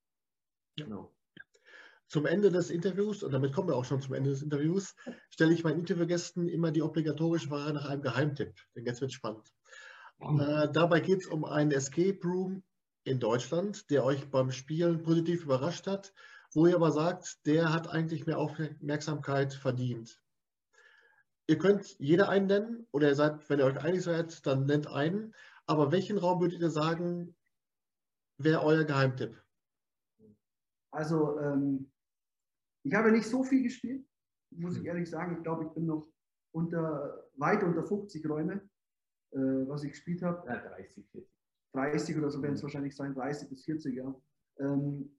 [0.77, 1.14] Genau.
[2.07, 4.95] Zum Ende des Interviews, und damit kommen wir auch schon zum Ende des Interviews,
[5.29, 8.53] stelle ich meinen Interviewgästen immer die obligatorische Frage nach einem Geheimtipp.
[8.75, 9.51] Denn jetzt wird es spannend.
[10.19, 10.39] Mhm.
[10.39, 12.63] Äh, dabei geht es um einen Escape Room
[13.03, 16.13] in Deutschland, der euch beim Spielen positiv überrascht hat,
[16.53, 20.21] wo ihr aber sagt, der hat eigentlich mehr Aufmerksamkeit verdient.
[21.47, 24.87] Ihr könnt jeder einen nennen oder ihr seid, wenn ihr euch einig seid, dann nennt
[24.87, 25.35] einen.
[25.67, 27.35] Aber welchen Raum würdet ihr sagen,
[28.37, 29.39] wäre euer Geheimtipp?
[30.91, 31.91] Also ähm,
[32.85, 34.05] ich habe nicht so viel gespielt,
[34.51, 34.87] muss ich hm.
[34.87, 35.35] ehrlich sagen.
[35.37, 36.07] Ich glaube, ich bin noch
[36.51, 38.61] unter, weit unter 50 Räume,
[39.31, 40.47] äh, was ich gespielt habe.
[40.47, 41.29] Ja, 30, 40.
[41.73, 42.67] 30 oder so werden es hm.
[42.67, 44.15] wahrscheinlich sein, 30 bis 40, ja.
[44.59, 45.17] Ähm,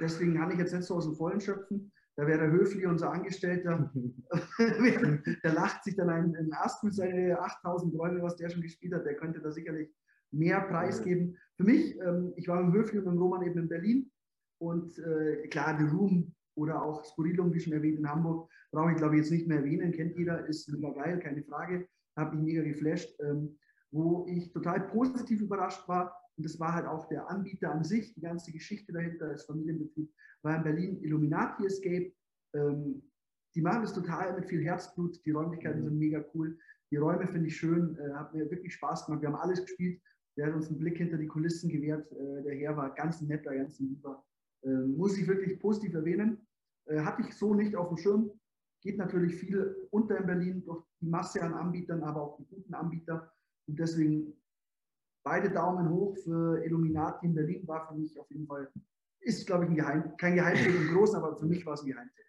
[0.00, 1.92] deswegen kann ich jetzt nicht so aus dem Vollen schöpfen.
[2.16, 3.92] Da wäre der Höfli, unser Angestellter,
[4.58, 8.94] der lacht sich dann einen, einen Ast mit seinen 8000 Räumen, was der schon gespielt
[8.94, 9.04] hat.
[9.04, 9.94] Der könnte da sicherlich
[10.30, 11.36] mehr Preis geben.
[11.56, 14.10] Für mich, ähm, ich war mit dem Höfli und mit dem Roman eben in Berlin
[14.58, 18.96] und äh, klar, The Room oder auch Skurrilum, wie schon erwähnt, in Hamburg, brauche ich
[18.96, 21.86] glaube ich jetzt nicht mehr erwähnen, kennt jeder, ist mega geil, keine Frage,
[22.16, 23.18] habe mich mega geflasht.
[23.20, 23.56] Ähm,
[23.92, 28.14] wo ich total positiv überrascht war, und das war halt auch der Anbieter an sich,
[28.14, 30.10] die ganze Geschichte dahinter als Familienbetrieb,
[30.42, 32.12] war in Berlin Illuminati Escape.
[32.54, 33.02] Ähm,
[33.54, 36.58] die machen das total mit viel Herzblut, die Räumlichkeiten sind mega cool,
[36.90, 40.00] die Räume finde ich schön, äh, hat mir wirklich Spaß gemacht, wir haben alles gespielt,
[40.38, 43.54] der hat uns einen Blick hinter die Kulissen gewährt, äh, der Herr war ganz netter,
[43.54, 44.24] ganz lieber.
[44.64, 46.46] Äh, muss ich wirklich positiv erwähnen.
[46.86, 48.30] Äh, hatte ich so nicht auf dem Schirm.
[48.82, 52.74] Geht natürlich viel unter in Berlin durch die Masse an Anbietern, aber auch die guten
[52.74, 53.32] Anbieter.
[53.66, 54.32] Und deswegen
[55.24, 58.68] beide Daumen hoch für Illuminati in Berlin war für mich auf jeden Fall,
[59.20, 61.86] ist glaube ich ein Geheim, kein Geheimtipp im Großen, aber für mich war es ein
[61.86, 62.24] Geheimtipp.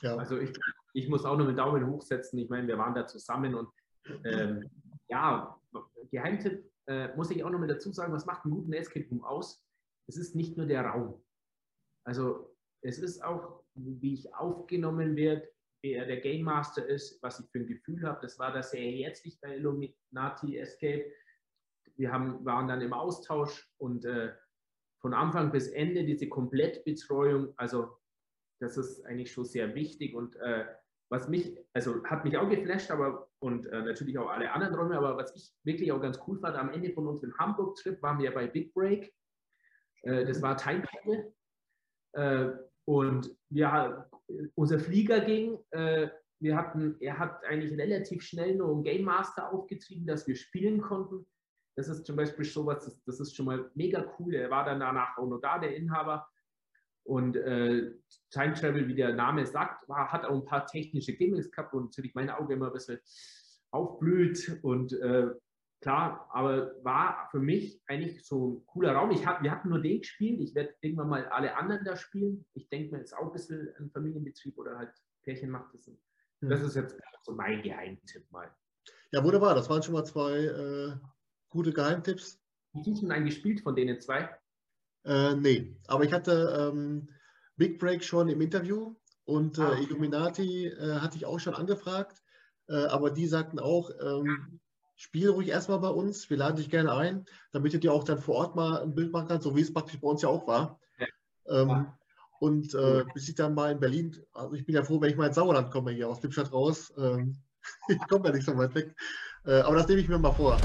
[0.00, 0.16] Ja.
[0.16, 0.52] Also ich,
[0.94, 2.38] ich muss auch noch einen Daumen hochsetzen.
[2.40, 3.68] Ich meine, wir waren da zusammen und
[4.24, 4.68] ähm,
[5.08, 5.56] ja,
[6.10, 9.22] Geheimtipp äh, muss ich auch noch mal dazu sagen, was macht einen guten Escape Room
[9.22, 9.64] aus?
[10.08, 11.22] Es ist nicht nur der Raum.
[12.04, 15.48] Also es ist auch, wie ich aufgenommen werde,
[15.82, 18.20] wer der Game Master ist, was ich für ein Gefühl habe.
[18.22, 21.10] Das war das sehr herzlich bei Illuminati Escape.
[21.96, 24.32] Wir haben, waren dann im Austausch und äh,
[25.00, 27.98] von Anfang bis Ende diese Komplettbetreuung, also
[28.60, 30.64] das ist eigentlich schon sehr wichtig und äh,
[31.10, 34.96] was mich, also hat mich auch geflasht, aber und äh, natürlich auch alle anderen Räume,
[34.96, 38.32] aber was ich wirklich auch ganz cool fand, am Ende von unserem Hamburg-Trip waren wir
[38.32, 39.12] bei Big Break.
[40.02, 41.24] Äh, das war Time äh,
[42.84, 44.08] und ja,
[44.54, 45.58] unser Flieger ging.
[45.70, 46.08] Äh,
[46.40, 50.80] wir hatten, er hat eigentlich relativ schnell nur einen Game Master aufgetrieben, dass wir spielen
[50.80, 51.26] konnten.
[51.76, 54.34] Das ist zum Beispiel sowas, das, das ist schon mal mega cool.
[54.34, 56.26] Er war dann danach auch noch da, der Inhaber.
[57.04, 57.92] Und äh,
[58.30, 61.84] Time Travel, wie der Name sagt, war, hat auch ein paar technische Gimmicks gehabt und
[61.84, 62.98] natürlich mein Auge immer ein bisschen
[63.70, 65.30] aufblüht und äh,
[65.82, 69.10] klar, aber war für mich eigentlich so ein cooler Raum.
[69.10, 72.46] Ich hab, wir hatten nur den gespielt, ich werde irgendwann mal alle anderen da spielen.
[72.54, 75.88] Ich denke mir, ist auch ein bisschen ein Familienbetrieb oder halt Pärchen macht das.
[76.40, 76.48] Mhm.
[76.48, 78.50] Das ist jetzt so mein Geheimtipp mal.
[79.10, 80.96] Ja, wunderbar, das waren schon mal zwei äh,
[81.50, 82.40] gute Geheimtipps.
[82.74, 84.30] Hast du schon einen gespielt von denen zwei?
[85.04, 87.08] Äh, nee, aber ich hatte ähm,
[87.56, 89.82] Big Break schon im Interview und äh, ah, okay.
[89.82, 92.22] Illuminati äh, hatte ich auch schon angefragt,
[92.68, 94.60] äh, aber die sagten auch, ähm,
[95.02, 98.18] spiel ruhig erstmal bei uns, wir laden dich gerne ein, damit du dir auch dann
[98.18, 100.46] vor Ort mal ein Bild machen kannst, so wie es praktisch bei uns ja auch
[100.46, 100.78] war.
[100.98, 101.06] Ja.
[101.48, 101.86] Ähm,
[102.38, 105.16] und äh, bis ich dann mal in Berlin, also ich bin ja froh, wenn ich
[105.16, 106.92] mal ins Sauerland komme, hier aus Lippstadt raus.
[106.96, 107.36] Ähm,
[107.88, 108.94] ich komme ja nicht so weit weg.
[109.44, 110.56] Äh, aber das nehme ich mir mal vor.